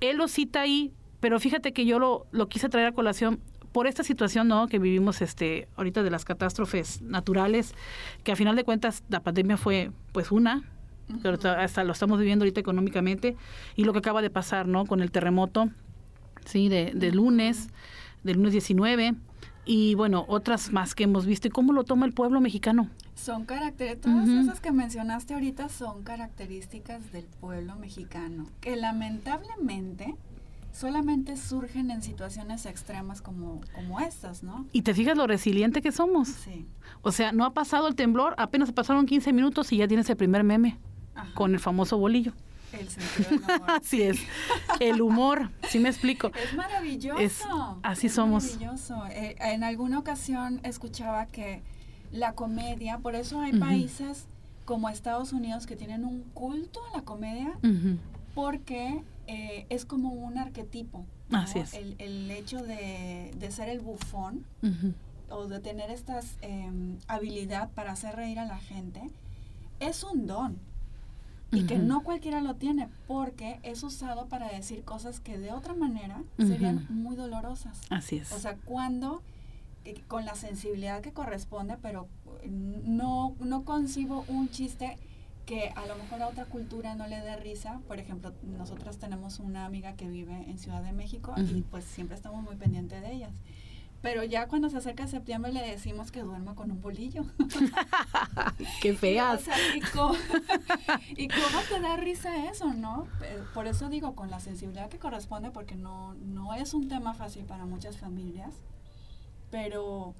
Él 0.00 0.18
lo 0.18 0.28
cita 0.28 0.60
ahí, 0.60 0.92
pero 1.20 1.40
fíjate 1.40 1.72
que 1.72 1.86
yo 1.86 1.98
lo, 1.98 2.26
lo 2.30 2.48
quise 2.48 2.68
traer 2.68 2.88
a 2.88 2.92
colación 2.92 3.40
por 3.72 3.86
esta 3.86 4.02
situación 4.04 4.48
¿no? 4.48 4.68
que 4.68 4.78
vivimos 4.78 5.20
este 5.20 5.68
ahorita 5.76 6.02
de 6.02 6.10
las 6.10 6.24
catástrofes 6.24 7.02
naturales, 7.02 7.74
que 8.24 8.32
a 8.32 8.36
final 8.36 8.56
de 8.56 8.64
cuentas 8.64 9.04
la 9.08 9.20
pandemia 9.20 9.58
fue 9.58 9.90
pues 10.12 10.32
una, 10.32 10.64
pero 11.22 11.38
hasta 11.50 11.84
lo 11.84 11.92
estamos 11.92 12.18
viviendo 12.18 12.44
ahorita 12.44 12.60
económicamente, 12.60 13.36
y 13.74 13.84
lo 13.84 13.92
que 13.92 14.00
acaba 14.00 14.22
de 14.22 14.30
pasar 14.30 14.68
¿no? 14.68 14.86
con 14.86 15.00
el 15.00 15.10
terremoto 15.10 15.70
sí 16.44 16.68
de, 16.68 16.92
de 16.94 17.12
lunes, 17.12 17.68
del 18.22 18.36
lunes 18.36 18.52
19, 18.52 19.14
y 19.66 19.96
bueno, 19.96 20.24
otras 20.28 20.72
más 20.72 20.94
que 20.94 21.04
hemos 21.04 21.26
visto. 21.26 21.48
¿Y 21.48 21.50
cómo 21.50 21.72
lo 21.72 21.84
toma 21.84 22.06
el 22.06 22.12
pueblo 22.12 22.40
mexicano? 22.40 22.88
Son 23.16 23.44
características, 23.44 24.12
todas 24.12 24.28
esas 24.28 24.60
que 24.60 24.70
mencionaste 24.70 25.34
ahorita 25.34 25.68
son 25.68 26.04
características 26.04 27.12
del 27.12 27.24
pueblo 27.24 27.74
mexicano, 27.76 28.46
que 28.60 28.76
lamentablemente 28.76 30.14
solamente 30.72 31.36
surgen 31.36 31.90
en 31.90 32.02
situaciones 32.02 32.66
extremas 32.66 33.22
como, 33.22 33.62
como 33.74 33.98
estas, 33.98 34.42
¿no? 34.42 34.66
Y 34.72 34.82
te 34.82 34.94
fijas 34.94 35.16
lo 35.16 35.26
resiliente 35.26 35.80
que 35.80 35.90
somos. 35.90 36.28
Sí. 36.28 36.66
O 37.02 37.10
sea, 37.10 37.32
no 37.32 37.44
ha 37.44 37.54
pasado 37.54 37.88
el 37.88 37.94
temblor, 37.94 38.34
apenas 38.36 38.70
pasaron 38.72 39.06
15 39.06 39.32
minutos 39.32 39.72
y 39.72 39.78
ya 39.78 39.88
tienes 39.88 40.08
el 40.10 40.16
primer 40.16 40.44
meme 40.44 40.78
con 41.34 41.54
el 41.54 41.60
famoso 41.60 41.98
bolillo. 41.98 42.32
El 42.72 42.88
sentido 42.88 43.30
del 43.30 43.38
humor. 43.38 43.70
así 43.80 44.02
es. 44.02 44.18
El 44.80 45.02
humor, 45.02 45.50
sí 45.68 45.78
me 45.78 45.88
explico. 45.88 46.30
Es 46.34 46.54
maravilloso. 46.54 47.78
así 47.82 48.08
somos. 48.08 48.44
Maravilloso. 48.44 49.06
Eh, 49.10 49.36
en 49.40 49.64
alguna 49.64 49.98
ocasión 49.98 50.60
escuchaba 50.62 51.26
que 51.26 51.62
la 52.12 52.32
comedia, 52.32 52.98
por 52.98 53.14
eso 53.14 53.40
hay 53.40 53.52
países 53.58 54.26
como 54.64 54.88
Estados 54.88 55.32
Unidos 55.32 55.66
que 55.66 55.76
tienen 55.76 56.04
un 56.04 56.22
culto 56.34 56.80
a 56.92 56.98
la 56.98 57.04
comedia, 57.04 57.58
porque 58.34 59.02
eh, 59.26 59.66
es 59.70 59.84
como 59.84 60.10
un 60.10 60.38
arquetipo. 60.38 61.04
Así 61.30 61.58
es. 61.58 61.74
El, 61.74 62.30
hecho 62.30 62.62
de, 62.62 63.32
ser 63.50 63.68
el 63.68 63.80
bufón 63.80 64.44
o 65.30 65.46
de 65.46 65.60
tener 65.60 65.90
esta 65.90 66.20
em, 66.42 66.98
habilidad 67.08 67.70
para 67.70 67.92
hacer 67.92 68.14
reír 68.14 68.38
a 68.38 68.44
la 68.44 68.58
gente 68.58 69.02
es 69.80 70.04
un 70.04 70.26
don. 70.26 70.58
Y 71.56 71.66
que 71.66 71.78
no 71.78 72.02
cualquiera 72.02 72.40
lo 72.40 72.54
tiene 72.54 72.88
porque 73.06 73.58
es 73.62 73.82
usado 73.82 74.26
para 74.26 74.48
decir 74.48 74.82
cosas 74.82 75.20
que 75.20 75.38
de 75.38 75.52
otra 75.52 75.74
manera 75.74 76.22
serían 76.38 76.86
muy 76.88 77.16
dolorosas. 77.16 77.80
Así 77.90 78.16
es. 78.18 78.32
O 78.32 78.38
sea, 78.38 78.56
cuando 78.64 79.22
eh, 79.84 80.02
con 80.08 80.24
la 80.24 80.34
sensibilidad 80.34 81.00
que 81.00 81.12
corresponde, 81.12 81.76
pero 81.80 82.08
no, 82.48 83.34
no 83.40 83.64
concibo 83.64 84.24
un 84.28 84.48
chiste 84.50 84.96
que 85.46 85.68
a 85.76 85.86
lo 85.86 85.96
mejor 85.96 86.22
a 86.22 86.28
otra 86.28 86.44
cultura 86.46 86.96
no 86.96 87.06
le 87.06 87.20
dé 87.20 87.36
risa. 87.36 87.80
Por 87.86 88.00
ejemplo, 88.00 88.32
nosotros 88.42 88.98
tenemos 88.98 89.38
una 89.38 89.64
amiga 89.64 89.94
que 89.94 90.08
vive 90.08 90.34
en 90.48 90.58
Ciudad 90.58 90.82
de 90.82 90.92
México 90.92 91.34
y 91.38 91.62
pues 91.62 91.84
siempre 91.84 92.16
estamos 92.16 92.42
muy 92.42 92.56
pendientes 92.56 93.00
de 93.00 93.12
ellas. 93.12 93.30
Pero 94.02 94.22
ya 94.24 94.46
cuando 94.46 94.70
se 94.70 94.76
acerca 94.76 95.06
septiembre 95.06 95.52
le 95.52 95.62
decimos 95.62 96.12
que 96.12 96.22
duerma 96.22 96.54
con 96.54 96.70
un 96.70 96.80
bolillo. 96.80 97.24
¡Qué 98.80 98.94
feas! 98.94 99.44
¿y, 101.16 101.28
cómo, 101.28 101.60
te 101.68 101.80
da 101.80 101.96
risa 101.96 102.46
eso, 102.50 102.72
no? 102.74 103.08
Por 103.54 103.66
eso 103.66 103.88
digo, 103.88 104.14
con 104.14 104.30
la 104.30 104.38
sensibilidad 104.40 104.88
que 104.88 104.98
corresponde, 104.98 105.50
porque 105.50 105.74
no, 105.74 106.14
no 106.14 106.54
es 106.54 106.74
un 106.74 106.88
tema 106.88 107.14
fácil 107.14 107.44
para 107.44 107.66
muchas 107.66 107.96
familias, 107.96 108.54
pero, 109.50 110.14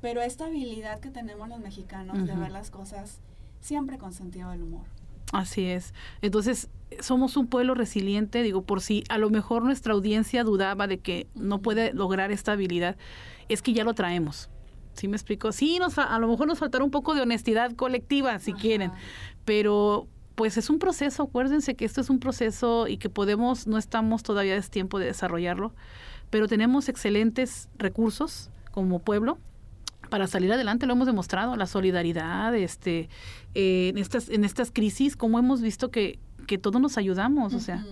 pero 0.00 0.20
esta 0.20 0.46
habilidad 0.46 1.00
que 1.00 1.10
tenemos 1.10 1.48
los 1.48 1.60
mexicanos 1.60 2.26
de 2.26 2.34
ver 2.34 2.50
las 2.50 2.70
cosas 2.70 3.20
siempre 3.60 3.98
con 3.98 4.12
sentido 4.12 4.50
del 4.50 4.62
humor. 4.62 4.84
Así 5.32 5.64
es. 5.66 5.92
Entonces, 6.22 6.68
somos 7.00 7.36
un 7.36 7.46
pueblo 7.46 7.74
resiliente, 7.74 8.42
digo, 8.42 8.62
por 8.62 8.80
si 8.80 9.04
a 9.08 9.18
lo 9.18 9.30
mejor 9.30 9.64
nuestra 9.64 9.94
audiencia 9.94 10.44
dudaba 10.44 10.86
de 10.86 10.98
que 10.98 11.26
no 11.34 11.60
puede 11.60 11.92
lograr 11.92 12.32
esta 12.32 12.52
habilidad, 12.52 12.96
es 13.48 13.62
que 13.62 13.72
ya 13.72 13.84
lo 13.84 13.94
traemos. 13.94 14.50
¿Sí 14.94 15.08
me 15.08 15.16
explico? 15.16 15.52
Sí, 15.52 15.78
nos, 15.78 15.98
a 15.98 16.18
lo 16.18 16.28
mejor 16.28 16.46
nos 16.46 16.58
faltará 16.58 16.82
un 16.82 16.90
poco 16.90 17.14
de 17.14 17.20
honestidad 17.20 17.72
colectiva, 17.72 18.38
si 18.38 18.54
quieren, 18.54 18.92
pero 19.44 20.08
pues 20.34 20.56
es 20.56 20.70
un 20.70 20.78
proceso, 20.78 21.24
acuérdense 21.24 21.74
que 21.74 21.84
esto 21.84 22.00
es 22.00 22.10
un 22.10 22.18
proceso 22.18 22.88
y 22.88 22.98
que 22.98 23.10
podemos, 23.10 23.66
no 23.66 23.78
estamos 23.78 24.22
todavía 24.22 24.56
es 24.56 24.70
tiempo 24.70 24.98
de 24.98 25.06
desarrollarlo, 25.06 25.74
pero 26.30 26.48
tenemos 26.48 26.88
excelentes 26.88 27.68
recursos 27.78 28.50
como 28.70 28.98
pueblo 28.98 29.38
para 30.08 30.26
salir 30.26 30.52
adelante 30.52 30.86
lo 30.86 30.92
hemos 30.92 31.06
demostrado 31.06 31.56
la 31.56 31.66
solidaridad 31.66 32.54
este 32.54 33.08
eh, 33.54 33.88
en 33.88 33.98
estas 33.98 34.28
en 34.28 34.44
estas 34.44 34.70
crisis 34.70 35.16
como 35.16 35.38
hemos 35.38 35.60
visto 35.60 35.90
que 35.90 36.20
que 36.46 36.58
todos 36.58 36.80
nos 36.80 36.96
ayudamos 36.98 37.54
o 37.54 37.60
sea 37.60 37.84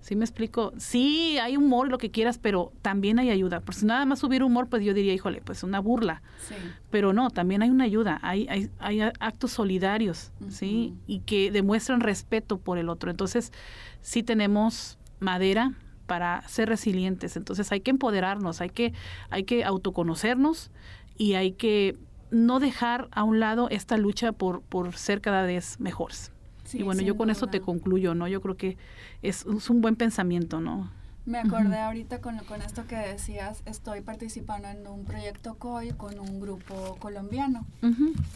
¿Sí 0.00 0.16
me 0.16 0.24
explico? 0.24 0.72
Sí, 0.78 1.38
hay 1.38 1.56
humor 1.56 1.88
y 1.88 1.90
lo 1.90 1.98
que 1.98 2.10
quieras, 2.10 2.38
pero 2.38 2.72
también 2.80 3.18
hay 3.18 3.30
ayuda. 3.30 3.60
Por 3.60 3.74
si 3.74 3.84
nada 3.84 4.06
más 4.06 4.24
hubiera 4.24 4.46
humor, 4.46 4.68
pues 4.68 4.82
yo 4.82 4.94
diría, 4.94 5.12
híjole, 5.12 5.42
pues 5.42 5.62
una 5.62 5.78
burla. 5.78 6.22
Sí. 6.48 6.54
Pero 6.90 7.12
no, 7.12 7.30
también 7.30 7.62
hay 7.62 7.70
una 7.70 7.84
ayuda, 7.84 8.18
hay, 8.22 8.46
hay, 8.48 8.70
hay 8.78 9.00
actos 9.00 9.52
solidarios, 9.52 10.32
¿sí? 10.48 10.94
Y 11.06 11.20
que 11.20 11.50
demuestran 11.50 12.00
respeto 12.00 12.58
por 12.58 12.78
el 12.78 12.88
otro. 12.88 13.10
Entonces, 13.10 13.52
sí 14.00 14.22
tenemos 14.22 14.98
madera 15.18 15.74
para 16.06 16.48
ser 16.48 16.70
resilientes. 16.70 17.36
Entonces, 17.36 17.70
hay 17.70 17.80
que 17.80 17.90
empoderarnos, 17.90 18.62
hay 18.62 18.70
que, 18.70 18.94
hay 19.28 19.44
que 19.44 19.64
autoconocernos 19.64 20.70
y 21.18 21.34
hay 21.34 21.52
que 21.52 21.98
no 22.30 22.58
dejar 22.58 23.08
a 23.12 23.22
un 23.22 23.38
lado 23.38 23.68
esta 23.68 23.98
lucha 23.98 24.32
por, 24.32 24.62
por 24.62 24.96
ser 24.96 25.20
cada 25.20 25.42
vez 25.42 25.78
mejores. 25.78 26.32
Y 26.74 26.82
bueno, 26.82 27.02
yo 27.02 27.16
con 27.16 27.30
eso 27.30 27.46
te 27.46 27.60
concluyo, 27.60 28.14
¿no? 28.14 28.28
Yo 28.28 28.40
creo 28.40 28.56
que 28.56 28.76
es, 29.22 29.44
un 29.44 29.80
buen 29.80 29.96
pensamiento, 29.96 30.60
¿no? 30.60 30.90
Me 31.26 31.38
acordé 31.38 31.78
ahorita 31.78 32.20
con, 32.20 32.38
con 32.38 32.62
esto 32.62 32.86
que 32.86 32.96
decías, 32.96 33.62
estoy 33.66 34.00
participando 34.00 34.68
en 34.68 34.86
un 34.86 35.04
proyecto 35.04 35.54
COI 35.56 35.90
con 35.90 36.18
un 36.18 36.40
grupo 36.40 36.96
colombiano 36.98 37.66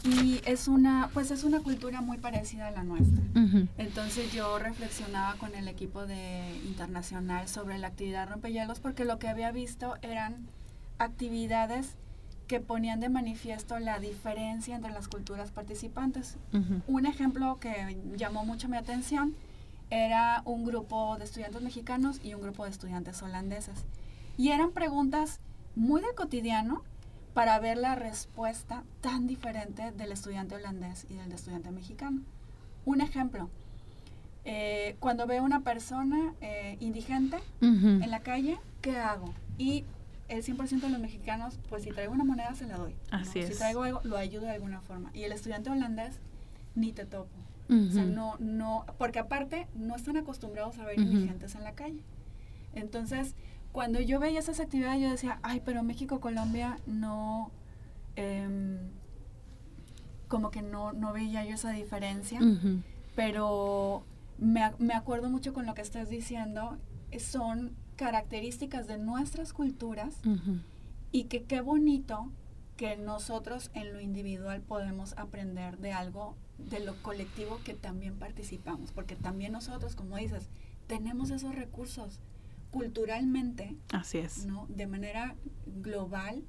y 0.03 0.39
es 0.45 0.67
una, 0.67 1.09
pues 1.13 1.31
es 1.31 1.43
una 1.43 1.59
cultura 1.59 2.01
muy 2.01 2.17
parecida 2.19 2.67
a 2.67 2.71
la 2.71 2.83
nuestra. 2.83 3.21
Entonces 3.77 4.31
yo 4.31 4.59
reflexionaba 4.59 5.35
con 5.35 5.55
el 5.55 5.67
equipo 5.67 6.05
de 6.05 6.61
internacional 6.65 7.47
sobre 7.47 7.79
la 7.79 7.87
actividad 7.87 8.29
rompehielos 8.29 8.79
porque 8.79 9.03
lo 9.03 9.17
que 9.19 9.27
había 9.27 9.51
visto 9.51 9.95
eran 10.01 10.47
actividades 10.99 11.97
que 12.47 12.59
ponían 12.59 12.99
de 12.99 13.09
manifiesto 13.09 13.79
la 13.79 13.99
diferencia 13.99 14.75
entre 14.75 14.91
las 14.91 15.07
culturas 15.07 15.51
participantes. 15.51 16.37
Un 16.87 17.05
ejemplo 17.05 17.57
que 17.59 17.97
llamó 18.15 18.45
mucho 18.45 18.69
mi 18.69 18.77
atención 18.77 19.35
era 19.89 20.41
un 20.45 20.65
grupo 20.65 21.17
de 21.17 21.25
estudiantes 21.25 21.61
mexicanos 21.61 22.19
y 22.23 22.33
un 22.33 22.41
grupo 22.41 22.63
de 22.63 22.71
estudiantes 22.71 23.21
holandeses. 23.21 23.85
Y 24.37 24.49
eran 24.49 24.71
preguntas 24.71 25.39
muy 25.75 26.01
del 26.01 26.15
cotidiano 26.15 26.83
para 27.33 27.59
ver 27.59 27.77
la 27.77 27.95
respuesta 27.95 28.83
tan 29.01 29.27
diferente 29.27 29.91
del 29.91 30.11
estudiante 30.11 30.55
holandés 30.55 31.05
y 31.09 31.15
del 31.15 31.31
estudiante 31.31 31.71
mexicano. 31.71 32.21
Un 32.85 33.01
ejemplo, 33.01 33.49
eh, 34.45 34.95
cuando 34.99 35.27
veo 35.27 35.43
una 35.43 35.61
persona 35.61 36.33
eh, 36.39 36.77
indigente 36.79 37.37
en 37.61 38.09
la 38.09 38.19
calle, 38.19 38.57
¿qué 38.81 38.97
hago? 38.97 39.33
Y 39.57 39.83
el 40.27 40.43
100% 40.43 40.81
de 40.81 40.89
los 40.89 40.99
mexicanos, 40.99 41.59
pues 41.69 41.83
si 41.83 41.91
traigo 41.91 42.13
una 42.13 42.23
moneda 42.23 42.53
se 42.55 42.65
la 42.65 42.77
doy. 42.77 42.95
Así 43.11 43.39
es. 43.39 43.49
Si 43.49 43.55
traigo 43.55 43.83
algo, 43.83 44.01
lo 44.03 44.17
ayudo 44.17 44.45
de 44.45 44.51
alguna 44.51 44.81
forma. 44.81 45.11
Y 45.13 45.23
el 45.23 45.31
estudiante 45.31 45.69
holandés, 45.69 46.19
ni 46.73 46.91
te 46.91 47.05
topo. 47.05 47.29
O 47.67 47.91
sea, 47.91 48.03
no, 48.03 48.35
no, 48.37 48.85
porque 48.99 49.17
aparte 49.17 49.67
no 49.73 49.95
están 49.95 50.17
acostumbrados 50.17 50.77
a 50.77 50.85
ver 50.85 50.99
indigentes 50.99 51.55
en 51.55 51.63
la 51.63 51.71
calle. 51.71 52.03
Entonces, 52.75 53.33
cuando 53.71 53.99
yo 53.99 54.19
veía 54.19 54.39
esas 54.39 54.59
actividades, 54.59 55.01
yo 55.01 55.09
decía, 55.09 55.39
ay, 55.41 55.63
pero 55.65 55.81
México, 55.81 56.19
Colombia, 56.19 56.77
no, 56.85 57.49
em, 58.15 58.77
como 60.27 60.51
que 60.51 60.61
no, 60.61 60.93
no 60.93 61.11
veía 61.11 61.43
yo 61.43 61.55
esa 61.55 61.71
diferencia, 61.71 62.39
pero 63.15 64.03
me, 64.37 64.61
me, 64.77 64.93
acuerdo 64.93 65.29
mucho 65.29 65.53
con 65.53 65.65
lo 65.65 65.73
que 65.73 65.81
estás 65.81 66.07
diciendo, 66.09 66.77
son 67.17 67.75
características 67.95 68.87
de 68.87 68.97
nuestras 68.97 69.53
culturas 69.53 70.21
y 71.11 71.25
que 71.25 71.43
qué 71.43 71.61
bonito 71.61 72.31
que 72.77 72.97
nosotros 72.97 73.71
en 73.73 73.93
lo 73.93 74.01
individual 74.01 74.61
podemos 74.61 75.13
aprender 75.17 75.77
de 75.77 75.93
algo 75.93 76.35
de 76.57 76.79
lo 76.79 76.95
colectivo 77.01 77.59
que 77.63 77.73
también 77.73 78.17
participamos, 78.17 78.91
porque 78.91 79.15
también 79.15 79.51
nosotros, 79.51 79.95
como 79.95 80.17
dices, 80.17 80.49
tenemos 80.87 81.29
esos 81.29 81.55
recursos 81.55 82.19
culturalmente, 82.71 83.75
así 83.91 84.17
es, 84.17 84.45
¿no? 84.45 84.65
De 84.69 84.87
manera 84.87 85.35
global 85.65 86.43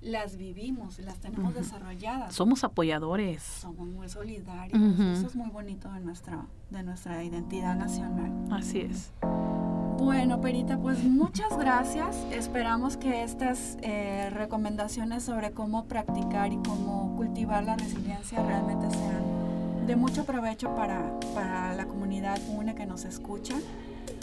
las 0.00 0.36
vivimos, 0.36 0.98
las 0.98 1.18
tenemos 1.20 1.54
desarrolladas. 1.54 2.34
Somos 2.34 2.64
apoyadores. 2.64 3.42
Somos 3.42 3.88
muy 3.88 4.08
solidarios. 4.08 4.80
Eso 5.18 5.26
es 5.26 5.34
muy 5.34 5.50
bonito 5.50 5.90
de 5.92 6.00
nuestra 6.00 6.46
de 6.70 6.82
nuestra 6.82 7.24
identidad 7.24 7.76
nacional. 7.76 8.32
Así 8.52 8.80
es. 8.80 9.12
Bueno, 9.98 10.40
Perita, 10.40 10.76
pues 10.76 11.02
muchas 11.02 11.56
gracias. 11.56 12.16
Esperamos 12.30 12.96
que 12.96 13.22
estas 13.22 13.78
eh, 13.82 14.30
recomendaciones 14.30 15.22
sobre 15.22 15.52
cómo 15.52 15.86
practicar 15.86 16.52
y 16.52 16.56
cómo 16.58 17.14
cultivar 17.16 17.64
la 17.64 17.76
resiliencia 17.76 18.42
realmente 18.42 18.90
sean 18.90 19.86
de 19.86 19.96
mucho 19.96 20.24
provecho 20.24 20.74
para, 20.74 21.18
para 21.34 21.74
la 21.74 21.86
comunidad 21.86 22.38
UNE 22.48 22.74
que 22.74 22.86
nos 22.86 23.04
escucha. 23.04 23.54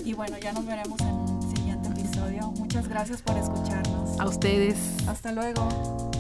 Y 0.06 0.14
bueno, 0.14 0.38
ya 0.38 0.52
nos 0.52 0.66
veremos 0.66 1.00
en 1.02 1.14
un 1.14 1.56
siguiente 1.56 1.90
episodio. 1.90 2.52
Muchas 2.60 2.88
gracias 2.88 3.22
por 3.22 3.38
escucharnos. 3.38 4.20
A 4.20 4.28
ustedes. 4.28 4.78
Hasta 5.08 5.32
luego. 5.32 6.13